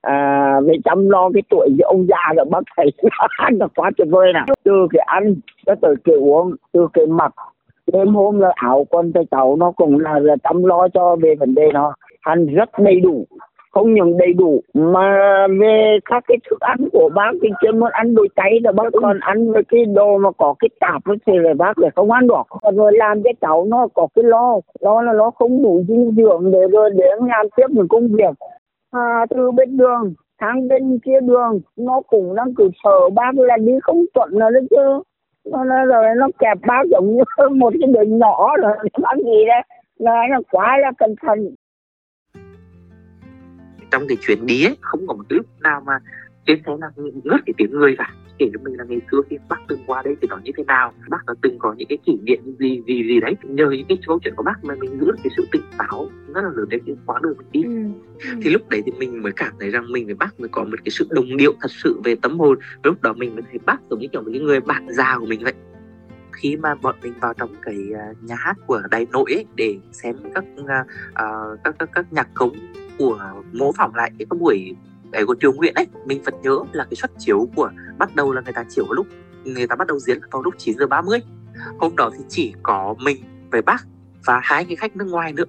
à, 0.01 0.59
về 0.65 0.73
chăm 0.85 1.09
lo 1.09 1.29
cái 1.33 1.43
tuổi 1.49 1.69
với 1.69 1.85
ông 1.85 2.07
già 2.07 2.33
rồi 2.35 2.45
bác 2.45 2.59
thầy 2.77 2.91
ăn 3.37 3.57
là 3.59 3.67
quá 3.75 3.91
tuyệt 3.97 4.07
vời 4.11 4.33
nè. 4.33 4.39
Từ 4.63 4.87
cái 4.91 5.03
ăn 5.05 5.35
cho 5.65 5.75
tới 5.81 5.95
cái 6.03 6.15
uống 6.15 6.55
từ 6.71 6.87
cái 6.93 7.05
mặc 7.05 7.33
đêm 7.93 8.15
hôm 8.15 8.39
là 8.39 8.51
áo 8.55 8.87
quần 8.89 9.11
cho 9.13 9.21
cháu 9.31 9.55
nó 9.55 9.71
cũng 9.71 9.99
là, 9.99 10.19
là 10.19 10.35
chăm 10.43 10.63
lo 10.63 10.87
cho 10.93 11.15
về 11.15 11.35
vấn 11.35 11.55
đề 11.55 11.71
nó. 11.73 11.93
Ăn 12.21 12.45
rất 12.45 12.69
đầy 12.79 12.99
đủ 12.99 13.25
không 13.71 13.93
những 13.93 14.17
đầy 14.17 14.33
đủ 14.33 14.61
mà 14.73 15.17
về 15.59 15.97
các 16.05 16.23
cái 16.27 16.37
thức 16.49 16.59
ăn 16.59 16.77
của 16.91 17.09
bác 17.15 17.31
thì 17.41 17.49
chuyên 17.61 17.79
môn 17.79 17.91
ăn 17.91 18.15
đồ 18.15 18.25
cháy 18.35 18.59
là 18.63 18.71
bác 18.71 18.89
còn 19.01 19.19
ăn 19.19 19.51
với 19.51 19.63
cái 19.69 19.85
đồ 19.85 20.17
mà 20.17 20.29
có 20.37 20.55
cái 20.59 20.69
tạp 20.79 21.01
thì 21.25 21.33
là 21.35 21.53
bác 21.53 21.79
lại 21.79 21.91
không 21.95 22.11
ăn 22.11 22.27
được. 22.27 22.71
Rồi 22.73 22.91
làm 22.95 23.23
cho 23.23 23.29
cháu 23.41 23.65
nó 23.69 23.87
có 23.93 24.07
cái 24.15 24.23
lo 24.23 24.59
lo 24.79 25.01
là 25.01 25.13
nó 25.13 25.31
không 25.31 25.63
đủ 25.63 25.83
dinh 25.87 26.11
dưỡng 26.17 26.51
để 26.51 26.59
rồi 26.71 26.89
để 26.89 27.05
làm 27.27 27.47
tiếp 27.55 27.67
một 27.69 27.85
công 27.89 28.07
việc 28.07 28.35
à, 28.91 29.25
từ 29.29 29.51
bên 29.51 29.77
đường 29.77 30.13
sang 30.39 30.67
bên 30.67 30.99
kia 30.99 31.19
đường 31.21 31.61
nó 31.75 32.01
cũng 32.07 32.35
đang 32.35 32.53
cứ 32.55 32.69
sợ 32.83 33.09
bác 33.13 33.37
là 33.37 33.57
đi 33.57 33.71
không 33.83 34.05
chuẩn 34.13 34.29
rồi 34.31 34.51
đấy 34.51 34.67
chứ. 34.69 35.03
Nó, 35.51 35.63
nó 35.63 35.85
rồi 35.85 36.05
nó 36.17 36.27
kẹp 36.39 36.57
bác 36.67 36.81
giống 36.91 37.15
như 37.15 37.23
một 37.55 37.73
cái 37.81 37.91
đường 37.93 38.17
nhỏ 38.17 38.57
rồi 38.57 38.75
bác 39.01 39.17
gì 39.17 39.45
đấy 39.47 39.61
là 39.99 40.23
nó 40.29 40.37
quá 40.51 40.77
là 40.77 40.91
cẩn 40.97 41.15
thận. 41.21 41.55
Trong 43.91 44.03
cái 44.07 44.17
chuyến 44.21 44.45
đi 44.45 44.65
ấy 44.65 44.77
không 44.81 45.07
có 45.07 45.13
một 45.13 45.23
lúc 45.29 45.45
nào 45.63 45.81
mà 45.85 45.99
trên 46.49 46.61
xe 46.65 46.71
là 46.79 46.89
ngớt 47.23 47.39
cái 47.45 47.53
tiếng 47.57 47.71
người 47.71 47.95
cả. 47.97 48.13
Kể 48.39 48.49
cho 48.53 48.59
mình 48.63 48.77
là 48.77 48.83
ngày 48.83 49.01
xưa 49.11 49.21
khi 49.29 49.37
bác 49.49 49.57
từng 49.67 49.79
qua 49.87 50.01
đây 50.05 50.15
thì 50.21 50.27
nó 50.27 50.37
như 50.43 50.51
thế 50.57 50.63
nào? 50.63 50.93
Bác 51.09 51.25
đã 51.27 51.33
từng 51.41 51.59
có 51.59 51.73
những 51.77 51.87
cái 51.87 51.97
kỷ 52.05 52.17
niệm 52.23 52.39
gì 52.59 52.81
gì 52.87 53.03
gì 53.03 53.19
đấy? 53.19 53.35
Nhờ 53.43 53.69
những 53.71 53.85
cái 53.89 53.97
câu 54.07 54.19
chuyện 54.23 54.33
của 54.35 54.43
bác 54.43 54.63
mà 54.63 54.75
mình 54.75 54.99
giữ 54.99 55.05
được 55.05 55.17
cái 55.23 55.31
sự 55.37 55.47
tỉnh 55.51 55.61
táo 55.77 56.09
rất 56.27 56.41
là 56.41 56.49
lớn 56.55 56.69
đến 56.69 56.81
cái 56.85 56.95
quãng 57.05 57.21
đường 57.21 57.37
mình 57.37 57.47
đi 57.51 57.63
ừ. 57.63 58.29
thì 58.41 58.49
lúc 58.49 58.69
đấy 58.69 58.81
thì 58.85 58.91
mình 58.91 59.23
mới 59.23 59.31
cảm 59.35 59.53
thấy 59.59 59.69
rằng 59.69 59.91
mình 59.91 60.05
với 60.05 60.15
bác 60.15 60.39
mới 60.39 60.49
có 60.49 60.63
một 60.63 60.77
cái 60.85 60.91
sự 60.91 61.07
đồng 61.09 61.37
điệu 61.37 61.53
thật 61.61 61.71
sự 61.71 62.01
về 62.03 62.15
tâm 62.21 62.39
hồn. 62.39 62.57
Lúc 62.83 63.01
đó 63.01 63.13
mình 63.13 63.35
mới 63.35 63.43
thấy 63.51 63.59
bác 63.65 63.77
giống 63.89 63.99
như 63.99 64.07
kiểu 64.11 64.21
một 64.21 64.29
cái 64.33 64.41
người 64.41 64.59
bạn 64.59 64.87
già 64.89 65.17
của 65.19 65.25
mình 65.25 65.43
vậy. 65.43 65.53
Khi 66.31 66.57
mà 66.57 66.75
bọn 66.75 66.95
mình 67.01 67.13
vào 67.21 67.33
trong 67.33 67.49
cái 67.61 67.77
uh, 67.91 68.23
nhà 68.23 68.35
hát 68.35 68.57
của 68.67 68.81
đại 68.91 69.07
nội 69.11 69.33
ấy, 69.33 69.45
để 69.55 69.79
xem 69.91 70.15
các 70.35 70.43
uh, 70.59 70.67
các, 71.63 71.75
các 71.79 71.89
các 71.93 72.13
nhạc 72.13 72.27
cống 72.33 72.55
của 72.97 73.31
mô 73.53 73.71
phỏng 73.71 73.95
lại 73.95 74.11
cái 74.19 74.25
buổi 74.39 74.75
cái 75.11 75.25
của 75.25 75.35
Triều 75.41 75.53
Nguyện 75.53 75.73
ấy, 75.73 75.87
mình 76.05 76.21
vẫn 76.23 76.33
nhớ 76.41 76.59
là 76.71 76.83
cái 76.83 76.95
suất 76.95 77.11
chiếu 77.17 77.49
của 77.55 77.71
bắt 77.97 78.15
đầu 78.15 78.31
là 78.31 78.41
người 78.41 78.53
ta 78.53 78.63
chiếu 78.69 78.85
vào 78.85 78.93
lúc, 78.93 79.07
người 79.43 79.67
ta 79.67 79.75
bắt 79.75 79.87
đầu 79.87 79.99
diễn 79.99 80.19
vào 80.31 80.41
lúc 80.41 80.53
9 80.57 80.77
giờ 80.77 80.87
30 80.87 81.19
hôm 81.79 81.95
đó 81.95 82.11
thì 82.17 82.23
chỉ 82.29 82.53
có 82.63 82.95
mình 82.99 83.17
với 83.51 83.61
bác 83.61 83.85
và 84.25 84.39
hai 84.43 84.65
cái 84.65 84.75
khách 84.75 84.95
nước 84.95 85.05
ngoài 85.05 85.33
nữa. 85.33 85.45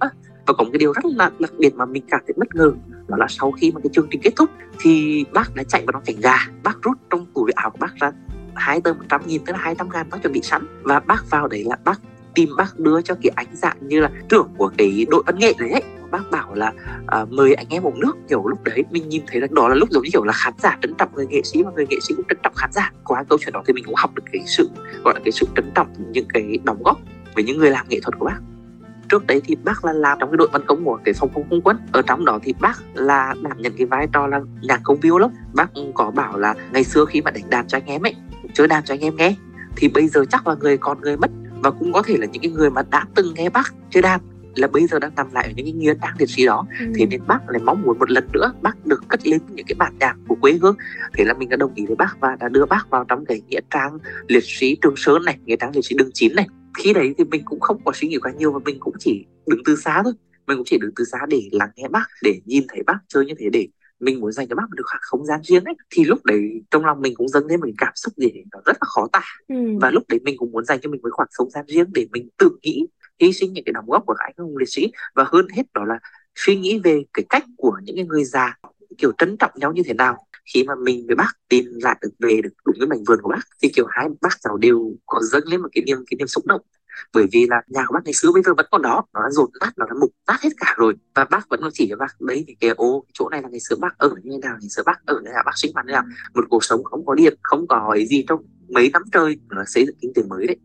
Và 0.47 0.53
có 0.57 0.63
một 0.63 0.69
cái 0.73 0.77
điều 0.77 0.93
rất 0.93 1.05
là 1.05 1.31
đặc 1.39 1.51
biệt 1.57 1.75
mà 1.75 1.85
mình 1.85 2.03
cảm 2.09 2.21
thấy 2.27 2.33
bất 2.37 2.55
ngờ, 2.55 2.73
đó 3.07 3.17
là 3.17 3.25
sau 3.29 3.51
khi 3.51 3.71
mà 3.71 3.81
cái 3.83 3.89
chương 3.93 4.07
trình 4.11 4.21
kết 4.23 4.33
thúc 4.35 4.49
thì 4.79 5.25
bác 5.33 5.55
đã 5.55 5.63
chạy 5.63 5.85
vào 5.85 5.91
trong 5.91 6.03
cảnh 6.05 6.15
gà. 6.21 6.37
Bác 6.63 6.81
rút 6.81 6.97
trong 7.09 7.25
túi 7.35 7.51
áo 7.51 7.69
của 7.69 7.77
bác 7.79 7.95
ra 7.95 8.11
hai 8.55 8.81
tờ 8.81 8.93
một 8.93 9.03
trăm 9.09 9.21
nghìn 9.25 9.45
tức 9.45 9.53
là 9.53 9.59
hai 9.59 9.75
trăm 9.75 9.89
ngàn 9.93 10.09
bác 10.09 10.17
chuẩn 10.23 10.33
bị 10.33 10.41
sẵn. 10.43 10.65
Và 10.83 10.99
bác 10.99 11.29
vào 11.29 11.47
đấy 11.47 11.63
là 11.63 11.77
bác 11.85 12.01
tìm 12.35 12.49
bác 12.57 12.79
đưa 12.79 13.01
cho 13.01 13.15
cái 13.21 13.31
ánh 13.35 13.47
dạng 13.53 13.77
như 13.81 13.99
là 13.99 14.11
trưởng 14.29 14.49
của 14.57 14.71
cái 14.77 15.05
đội 15.09 15.23
văn 15.25 15.39
nghệ 15.39 15.53
đấy 15.59 15.69
ấy 15.69 15.83
bác 16.11 16.31
bảo 16.31 16.53
là 16.53 16.73
uh, 17.21 17.31
mời 17.31 17.53
anh 17.53 17.67
em 17.69 17.83
uống 17.83 17.99
nước. 17.99 18.17
Kiểu 18.29 18.47
lúc 18.47 18.63
đấy 18.63 18.83
mình 18.91 19.09
nhìn 19.09 19.23
thấy 19.27 19.41
là 19.41 19.47
đó 19.51 19.67
là 19.67 19.75
lúc 19.75 19.89
giống 19.91 20.03
như 20.03 20.09
kiểu 20.13 20.23
là 20.23 20.33
khán 20.33 20.53
giả 20.59 20.77
trân 20.81 20.93
trọng 20.97 21.09
người 21.15 21.27
nghệ 21.27 21.41
sĩ 21.43 21.63
và 21.63 21.71
người 21.71 21.85
nghệ 21.89 21.97
sĩ 22.01 22.13
cũng 22.17 22.25
trân 22.29 22.37
trọng 22.43 22.53
khán 22.55 22.71
giả. 22.71 22.91
Qua 23.03 23.23
câu 23.29 23.39
chuyện 23.41 23.53
đó 23.53 23.63
thì 23.67 23.73
mình 23.73 23.85
cũng 23.85 23.95
học 23.95 24.15
được 24.15 24.23
cái 24.31 24.43
sự 24.45 24.69
gọi 25.03 25.13
là 25.13 25.19
cái 25.23 25.31
sự 25.31 25.47
trân 25.55 25.71
trọng 25.75 25.87
những 26.11 26.25
cái 26.33 26.59
đóng 26.63 26.83
góp 26.83 26.99
với 27.35 27.43
những 27.43 27.57
người 27.57 27.69
làm 27.69 27.85
nghệ 27.89 27.99
thuật 28.03 28.19
của 28.19 28.25
bác. 28.25 28.39
Trước 29.09 29.27
đấy 29.27 29.41
thì 29.45 29.55
bác 29.63 29.85
là 29.85 29.93
làm 29.93 30.17
trong 30.19 30.29
cái 30.29 30.37
đội 30.37 30.49
văn 30.53 30.61
công 30.67 30.85
của 30.85 30.99
cái 31.03 31.13
phòng 31.13 31.29
không 31.33 31.43
không 31.49 31.61
quân. 31.61 31.77
Ở 31.91 32.01
trong 32.01 32.25
đó 32.25 32.39
thì 32.43 32.53
bác 32.59 32.79
là 32.93 33.35
đảm 33.41 33.57
nhận 33.57 33.73
cái 33.77 33.85
vai 33.85 34.07
trò 34.13 34.27
là 34.27 34.39
nhạc 34.61 34.81
công 34.83 34.99
violon 34.99 35.31
bác 35.53 35.69
có 35.93 36.11
bảo 36.11 36.37
là 36.37 36.55
ngày 36.73 36.83
xưa 36.83 37.05
khi 37.05 37.21
mà 37.21 37.31
đánh 37.31 37.49
đàn 37.49 37.67
cho 37.67 37.77
anh 37.77 37.85
em 37.85 38.05
ấy 38.05 38.15
chơi 38.53 38.67
đàn 38.67 38.83
cho 38.83 38.93
anh 38.93 38.99
em 38.99 39.15
nghe 39.15 39.35
thì 39.75 39.87
bây 39.87 40.07
giờ 40.07 40.25
chắc 40.29 40.47
là 40.47 40.55
người 40.55 40.77
còn 40.77 41.01
người 41.01 41.17
mất. 41.17 41.31
Và 41.63 41.71
cũng 41.71 41.93
có 41.93 42.01
thể 42.01 42.17
là 42.17 42.25
những 42.25 42.41
cái 42.41 42.51
người 42.51 42.69
mà 42.69 42.81
đã 42.89 43.05
từng 43.15 43.33
nghe 43.33 43.49
bác 43.49 43.73
chơi 43.89 44.01
đàn 44.01 44.19
là 44.55 44.67
bây 44.67 44.87
giờ 44.87 44.99
đang 44.99 45.15
nằm 45.15 45.33
lại 45.33 45.47
ở 45.47 45.53
những 45.55 45.65
cái 45.65 45.73
nghĩa 45.73 45.93
trang 46.01 46.15
liệt 46.19 46.29
sĩ 46.29 46.45
đó 46.45 46.65
ừ. 46.79 46.85
thế 46.95 47.05
nên 47.05 47.21
bác 47.27 47.39
lại 47.49 47.61
mong 47.63 47.81
muốn 47.81 47.99
một 47.99 48.11
lần 48.11 48.27
nữa 48.33 48.53
bác 48.61 48.85
được 48.85 49.03
cất 49.07 49.27
lên 49.27 49.41
những 49.49 49.65
cái 49.65 49.75
bản 49.79 49.93
nhạc 49.99 50.15
của 50.27 50.35
quê 50.41 50.53
hương. 50.53 50.75
Thế 51.13 51.25
là 51.25 51.33
mình 51.33 51.49
đã 51.49 51.57
đồng 51.57 51.73
ý 51.75 51.85
với 51.85 51.95
bác 51.95 52.19
và 52.19 52.37
đã 52.39 52.49
đưa 52.49 52.65
bác 52.65 52.89
vào 52.89 53.05
trong 53.07 53.25
cái 53.25 53.41
nghĩa 53.47 53.59
trang 53.69 53.97
liệt 54.27 54.43
sĩ 54.43 54.77
trường 54.81 54.93
sơn 54.97 55.25
này 55.25 55.37
nghĩa 55.45 55.55
trang 55.55 55.71
liệt 55.75 55.85
sĩ 55.85 55.95
đường 55.95 56.09
chín 56.13 56.35
này. 56.35 56.47
Khi 56.77 56.93
đấy 56.93 57.13
thì 57.17 57.23
mình 57.23 57.41
cũng 57.45 57.59
không 57.59 57.81
có 57.85 57.91
suy 57.95 58.07
nghĩ 58.07 58.17
quá 58.17 58.31
nhiều 58.31 58.51
và 58.51 58.59
mình 58.65 58.77
cũng 58.79 58.93
chỉ 58.99 59.25
đứng 59.47 59.61
từ 59.65 59.75
xa 59.75 60.01
thôi. 60.03 60.13
Mình 60.47 60.57
cũng 60.57 60.65
chỉ 60.65 60.77
đứng 60.77 60.91
từ 60.95 61.03
xa 61.03 61.17
để 61.29 61.49
lắng 61.51 61.69
nghe 61.75 61.87
bác 61.87 62.05
để 62.23 62.39
nhìn 62.45 62.63
thấy 62.69 62.83
bác 62.85 62.97
chơi 63.07 63.25
như 63.25 63.33
thế 63.39 63.49
để 63.49 63.67
mình 63.99 64.19
muốn 64.19 64.31
dành 64.31 64.47
cho 64.47 64.55
bác 64.55 64.63
một 64.63 64.75
được 64.75 64.83
không 65.01 65.25
gian 65.25 65.39
riêng 65.43 65.63
ấy. 65.63 65.75
Thì 65.89 66.03
lúc 66.03 66.25
đấy 66.25 66.61
trong 66.71 66.85
lòng 66.85 67.01
mình 67.01 67.15
cũng 67.15 67.27
dâng 67.27 67.45
lên 67.45 67.59
một 67.59 67.65
cái 67.65 67.73
cảm 67.77 67.93
xúc 67.95 68.13
gì 68.17 68.31
nó 68.51 68.59
rất 68.65 68.77
là 68.81 68.85
khó 68.85 69.07
tả. 69.11 69.23
Ừ. 69.47 69.55
và 69.81 69.91
lúc 69.91 70.03
đấy 70.09 70.19
mình 70.23 70.35
cũng 70.37 70.51
muốn 70.51 70.65
dành 70.65 70.79
cho 70.81 70.89
mình 70.89 71.01
một 71.01 71.09
khoảng 71.11 71.29
không 71.31 71.49
gian 71.49 71.65
riêng 71.67 71.87
để 71.93 72.07
mình 72.11 72.29
tự 72.37 72.49
nghĩ 72.61 72.87
hy 73.21 73.33
sinh 73.33 73.53
những 73.53 73.63
cái 73.65 73.73
đóng 73.73 73.85
góp 73.87 74.03
của 74.05 74.13
các 74.13 74.25
anh 74.25 74.33
hùng 74.37 74.57
liệt 74.57 74.69
sĩ. 74.69 74.91
Và 75.15 75.25
hơn 75.27 75.47
hết 75.55 75.63
đó 75.73 75.85
là 75.85 75.99
suy 76.35 76.55
nghĩ 76.55 76.79
về 76.83 77.03
cái 77.13 77.25
cách 77.29 77.43
của 77.57 77.77
những 77.83 78.07
người 78.07 78.23
già, 78.23 78.57
kiểu 78.97 79.11
trân 79.17 79.37
trọng 79.37 79.51
nhau 79.55 79.73
như 79.73 79.81
thế 79.85 79.93
nào. 79.93 80.17
Khi 80.53 80.63
mà 80.63 80.73
mình 80.75 81.07
với 81.07 81.15
bác 81.15 81.31
tìm 81.49 81.65
lại 81.81 81.97
được, 82.01 82.09
về 82.19 82.41
được 82.43 82.49
đúng 82.65 82.75
cái 82.79 82.87
mảnh 82.87 83.03
vườn 83.07 83.21
của 83.21 83.29
bác, 83.29 83.41
thì 83.61 83.69
kiểu 83.75 83.85
hai 83.89 84.07
bác 84.21 84.41
cháu 84.41 84.57
đều 84.57 84.95
có 85.05 85.19
dâng 85.21 85.47
lên 85.47 85.61
một 85.61 85.69
cái 85.71 85.83
niềm 85.85 85.97
cái 86.09 86.15
niềm 86.17 86.27
xúc 86.27 86.45
động. 86.45 86.61
Bởi 87.13 87.25
vì 87.31 87.47
là 87.49 87.61
nhà 87.67 87.85
của 87.87 87.93
bác 87.93 87.99
ngày 88.05 88.13
xưa 88.13 88.31
bây 88.33 88.43
giờ 88.43 88.53
vẫn 88.57 88.65
còn 88.71 88.81
đó, 88.81 89.03
nó 89.13 89.23
đã 89.23 89.29
rột 89.29 89.49
nát, 89.61 89.71
nó 89.77 89.85
đã 89.85 89.93
mục 90.01 90.11
nát 90.27 90.41
hết 90.41 90.49
cả 90.57 90.75
rồi. 90.77 90.93
Và 91.15 91.25
bác 91.25 91.49
vẫn 91.49 91.61
chỉ 91.73 91.87
cho 91.89 91.95
bác 91.95 92.21
đấy, 92.21 92.43
thì 92.47 92.55
kìa 92.59 92.73
ô 92.77 93.05
chỗ 93.13 93.29
này 93.29 93.41
là 93.41 93.49
ngày 93.49 93.59
xưa 93.59 93.75
bác 93.79 93.97
ở 93.97 94.09
như 94.23 94.31
thế 94.31 94.37
nào, 94.47 94.57
ngày 94.61 94.69
xưa 94.69 94.83
bác 94.85 95.05
ở 95.05 95.19
như 95.23 95.31
là 95.31 95.43
bác 95.45 95.51
sinh 95.55 95.73
hoạt 95.73 95.85
như 95.85 95.91
nào? 95.91 96.03
Một 96.33 96.45
cuộc 96.49 96.63
sống 96.63 96.83
không 96.83 97.05
có 97.05 97.15
điện, 97.15 97.37
không 97.41 97.67
có 97.67 97.95
gì 98.09 98.25
trong 98.27 98.45
mấy 98.69 98.89
năm 98.93 99.01
trời 99.11 99.37
nó 99.49 99.63
xây 99.67 99.85
dựng 99.85 99.95
kinh 100.01 100.11
tế 100.15 100.23
mới 100.23 100.47
đấy 100.47 100.57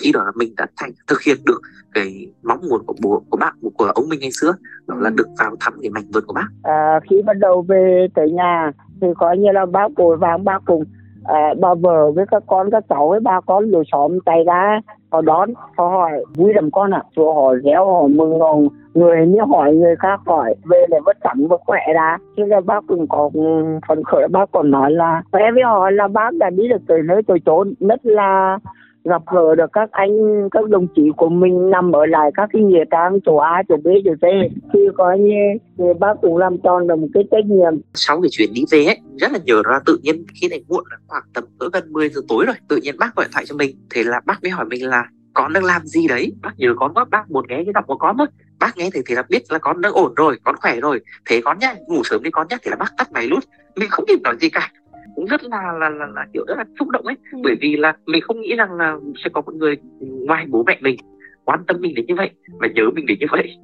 khi 0.00 0.12
đó 0.12 0.24
là 0.24 0.32
mình 0.34 0.54
đã 0.56 0.66
thành 0.76 0.90
thực 1.06 1.22
hiện 1.22 1.36
được 1.46 1.60
cái 1.94 2.26
mong 2.42 2.60
muốn 2.70 2.82
của 2.86 2.94
bố 3.02 3.22
của 3.30 3.36
bác 3.36 3.52
của 3.74 3.84
ông 3.84 4.08
mình 4.08 4.20
ngày 4.20 4.30
xưa. 4.32 4.52
Đó 4.86 4.94
là 4.98 5.10
được 5.10 5.28
vào 5.38 5.56
thăm 5.60 5.72
cái 5.82 5.90
mảnh 5.90 6.04
vườn 6.14 6.24
của 6.26 6.34
bác. 6.34 6.48
À, 6.62 7.00
khi 7.10 7.22
bắt 7.26 7.36
đầu 7.38 7.62
về 7.62 8.06
tới 8.14 8.30
nhà 8.30 8.72
thì 9.00 9.06
có 9.18 9.32
như 9.32 9.52
là 9.52 9.66
bác 9.66 9.88
vội 9.96 10.16
vàng 10.16 10.44
bác 10.44 10.62
cùng 10.66 10.84
à, 11.24 11.54
bà 11.60 11.74
vợ 11.74 12.10
với 12.10 12.24
các 12.30 12.42
con 12.46 12.70
các 12.70 12.84
cháu 12.88 13.08
với 13.08 13.20
ba 13.20 13.40
con 13.46 13.70
lối 13.70 13.84
xóm 13.92 14.18
tay 14.24 14.44
ra 14.46 14.80
họ 15.12 15.20
đón 15.20 15.50
họ 15.76 15.88
hỏi 15.88 16.24
vui 16.34 16.54
lắm 16.54 16.70
con 16.70 16.94
ạ. 16.94 17.02
À. 17.04 17.08
chỗ 17.16 17.32
họ 17.32 17.54
réo 17.64 17.86
họ 17.86 18.06
mừng 18.08 18.40
họ 18.40 18.56
người 18.94 19.26
như 19.26 19.38
hỏi 19.48 19.74
người 19.74 19.96
khác 19.96 20.20
hỏi 20.26 20.54
về 20.64 20.86
để 20.90 20.98
vất 21.04 21.16
sẵn 21.24 21.46
và 21.48 21.56
khỏe 21.66 21.80
ra. 21.94 22.18
Chứ 22.36 22.44
là 22.44 22.60
bác 22.60 22.84
cũng 22.86 23.06
có 23.08 23.30
phấn 23.88 24.04
khởi 24.04 24.28
bác 24.28 24.50
còn 24.52 24.70
nói 24.70 24.90
là 24.90 25.22
khỏe 25.32 25.42
với 25.54 25.62
họ 25.62 25.90
là 25.90 26.08
bác 26.08 26.34
đã 26.34 26.50
đi 26.50 26.68
được 26.68 26.82
tới 26.88 27.02
nơi 27.02 27.22
tới 27.26 27.38
chốn 27.46 27.74
rất 27.80 28.06
là 28.06 28.58
gặp 29.04 29.22
gỡ 29.34 29.54
được 29.54 29.70
các 29.72 29.88
anh, 29.92 30.48
các 30.50 30.68
đồng 30.68 30.86
chí 30.96 31.02
của 31.16 31.28
mình 31.28 31.70
nằm 31.70 31.92
ở 31.92 32.06
lại 32.06 32.30
các 32.34 32.48
cái 32.52 32.62
nghĩa 32.62 32.84
trang 32.90 33.18
chỗ 33.26 33.36
A, 33.36 33.62
chỗ 33.68 33.76
B, 33.76 33.86
chỗ 34.04 34.12
C. 34.14 34.24
Khi 34.72 34.80
có 34.96 35.12
như 35.12 35.58
thì 35.78 35.84
bác 36.00 36.14
cũng 36.22 36.36
làm 36.36 36.56
tròn 36.64 36.86
được 36.86 36.98
một 36.98 37.08
cái 37.14 37.24
trách 37.30 37.46
nhiệm. 37.46 37.80
Sau 37.94 38.20
cái 38.20 38.28
chuyến 38.32 38.52
đi 38.54 38.64
về 38.70 38.84
ấy, 38.84 38.98
rất 39.20 39.32
là 39.32 39.38
nhờ 39.44 39.62
ra 39.64 39.80
tự 39.86 39.98
nhiên 40.02 40.24
khi 40.40 40.48
này 40.48 40.64
muộn 40.68 40.84
là 40.90 40.96
khoảng 41.08 41.22
tầm 41.34 41.44
cỡ 41.58 41.68
gần 41.72 41.92
10 41.92 42.08
giờ 42.08 42.20
tối 42.28 42.44
rồi, 42.46 42.56
tự 42.68 42.76
nhiên 42.76 42.94
bác 42.98 43.16
gọi 43.16 43.24
điện 43.24 43.30
thoại 43.32 43.44
cho 43.46 43.56
mình. 43.56 43.76
Thế 43.94 44.04
là 44.04 44.20
bác 44.26 44.42
mới 44.42 44.50
hỏi 44.50 44.64
mình 44.64 44.88
là, 44.88 45.04
con 45.34 45.52
đang 45.52 45.64
làm 45.64 45.82
gì 45.84 46.08
đấy? 46.08 46.32
Bác 46.42 46.52
nhớ 46.58 46.74
con 46.76 46.94
quá, 46.94 47.04
bác 47.10 47.30
muốn 47.30 47.44
nghe 47.48 47.56
cái 47.56 47.72
giọng 47.74 47.84
của 47.86 47.96
con 47.96 48.18
thôi. 48.18 48.26
Bác 48.60 48.76
nghe 48.76 48.90
thì 48.94 49.00
thì 49.06 49.14
là 49.14 49.22
biết 49.28 49.42
là 49.48 49.58
con 49.58 49.80
đang 49.80 49.92
ổn 49.92 50.14
rồi, 50.14 50.36
con 50.44 50.56
khỏe 50.56 50.80
rồi. 50.80 51.00
Thế 51.26 51.40
con 51.44 51.58
nhá, 51.58 51.74
ngủ 51.86 52.00
sớm 52.04 52.22
đi 52.22 52.30
con 52.30 52.46
nhá. 52.50 52.56
Thì 52.62 52.70
là 52.70 52.76
bác 52.76 52.92
tắt 52.98 53.12
máy 53.12 53.26
luôn. 53.26 53.40
Mình 53.76 53.88
không 53.90 54.04
kịp 54.08 54.18
nói 54.22 54.34
gì 54.40 54.48
cả 54.50 54.70
cũng 55.16 55.26
rất 55.26 55.44
là 55.44 55.72
là, 55.80 55.88
là, 55.88 56.06
là 56.06 56.26
kiểu 56.32 56.44
rất 56.48 56.54
là 56.58 56.64
xúc 56.78 56.88
động 56.88 57.06
ấy 57.06 57.16
ừ. 57.32 57.38
bởi 57.44 57.56
vì 57.60 57.76
là 57.76 57.96
mình 58.06 58.22
không 58.22 58.40
nghĩ 58.40 58.56
rằng 58.56 58.72
là 58.72 58.96
sẽ 59.24 59.30
có 59.32 59.40
một 59.40 59.54
người 59.54 59.76
ngoài 60.00 60.46
bố 60.48 60.64
mẹ 60.66 60.78
mình 60.80 60.96
quan 61.44 61.64
tâm 61.66 61.80
mình 61.80 61.94
đến 61.94 62.06
như 62.06 62.14
vậy 62.14 62.30
và 62.60 62.68
nhớ 62.74 62.90
mình 62.94 63.06
đến 63.06 63.18
như 63.20 63.26
vậy 63.30 63.58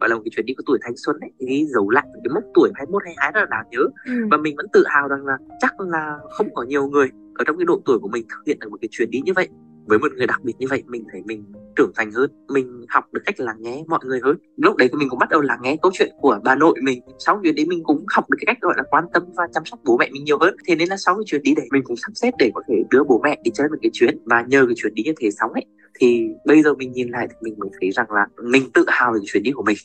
gọi 0.00 0.08
là 0.08 0.16
một 0.16 0.22
cái 0.24 0.30
chuyến 0.36 0.46
đi 0.46 0.54
của 0.54 0.62
tuổi 0.66 0.78
thanh 0.82 0.96
xuân 0.96 1.16
ấy 1.20 1.30
ghi 1.38 1.64
dấu 1.64 1.90
lại 1.90 2.06
cái 2.12 2.34
mốc 2.34 2.44
tuổi 2.54 2.70
21 2.74 3.02
22 3.04 3.32
rất 3.34 3.40
là 3.40 3.46
đáng 3.50 3.66
nhớ 3.70 3.80
ừ. 4.06 4.12
và 4.30 4.36
mình 4.36 4.56
vẫn 4.56 4.66
tự 4.72 4.84
hào 4.86 5.08
rằng 5.08 5.26
là 5.26 5.36
chắc 5.60 5.80
là 5.80 6.18
không 6.30 6.54
có 6.54 6.62
nhiều 6.62 6.86
người 6.86 7.08
ở 7.34 7.44
trong 7.46 7.58
cái 7.58 7.64
độ 7.64 7.82
tuổi 7.84 7.98
của 7.98 8.08
mình 8.08 8.24
thực 8.28 8.46
hiện 8.46 8.58
được 8.60 8.68
một 8.70 8.78
cái 8.80 8.88
chuyến 8.90 9.10
đi 9.10 9.20
như 9.24 9.32
vậy 9.36 9.48
với 9.86 9.98
một 9.98 10.12
người 10.16 10.26
đặc 10.26 10.40
biệt 10.44 10.54
như 10.58 10.66
vậy 10.70 10.82
mình 10.86 11.04
thấy 11.12 11.22
mình 11.24 11.44
trưởng 11.76 11.92
thành 11.96 12.12
hơn, 12.12 12.30
mình 12.48 12.86
học 12.88 13.04
được 13.12 13.20
cách 13.26 13.40
lắng 13.40 13.56
nghe 13.60 13.84
mọi 13.86 14.00
người 14.04 14.20
hơn. 14.22 14.36
Lúc 14.56 14.76
đấy 14.76 14.88
thì 14.92 14.98
mình 14.98 15.08
cũng 15.08 15.18
bắt 15.18 15.28
đầu 15.28 15.40
lắng 15.40 15.58
nghe 15.62 15.76
câu 15.82 15.92
chuyện 15.94 16.10
của 16.20 16.40
bà 16.44 16.54
nội 16.54 16.74
mình. 16.82 17.00
Sau 17.18 17.40
chuyến 17.42 17.54
đi 17.54 17.64
mình 17.64 17.82
cũng 17.84 18.04
học 18.14 18.30
được 18.30 18.36
cái 18.40 18.54
cách 18.54 18.60
gọi 18.60 18.74
là 18.76 18.82
quan 18.90 19.04
tâm 19.14 19.22
và 19.36 19.44
chăm 19.54 19.64
sóc 19.64 19.80
bố 19.84 19.96
mẹ 19.96 20.08
mình 20.12 20.24
nhiều 20.24 20.38
hơn. 20.38 20.56
Thế 20.66 20.76
nên 20.76 20.88
là 20.88 20.96
sau 20.96 21.14
cái 21.14 21.24
chuyến 21.26 21.42
đi 21.42 21.54
đấy, 21.54 21.66
mình 21.72 21.82
cũng 21.84 21.96
sắp 21.96 22.12
xếp 22.14 22.30
để 22.38 22.50
có 22.54 22.62
thể 22.68 22.74
đưa 22.90 23.04
bố 23.04 23.20
mẹ 23.24 23.38
đi 23.44 23.50
chơi 23.54 23.68
một 23.68 23.76
cái 23.82 23.90
chuyến. 23.92 24.18
Và 24.24 24.44
nhờ 24.48 24.66
cái 24.66 24.74
chuyến 24.76 24.94
đi 24.94 25.02
như 25.02 25.12
thế 25.20 25.30
xong 25.30 25.52
ấy, 25.52 25.64
thì 26.00 26.28
bây 26.46 26.62
giờ 26.62 26.74
mình 26.74 26.92
nhìn 26.92 27.08
lại 27.08 27.26
thì 27.30 27.36
mình 27.40 27.54
mới 27.58 27.68
thấy 27.80 27.90
rằng 27.90 28.10
là 28.10 28.26
mình 28.42 28.70
tự 28.74 28.84
hào 28.88 29.12
về 29.12 29.18
cái 29.18 29.26
chuyến 29.32 29.42
đi 29.42 29.52
của 29.52 29.62
mình. 29.62 29.76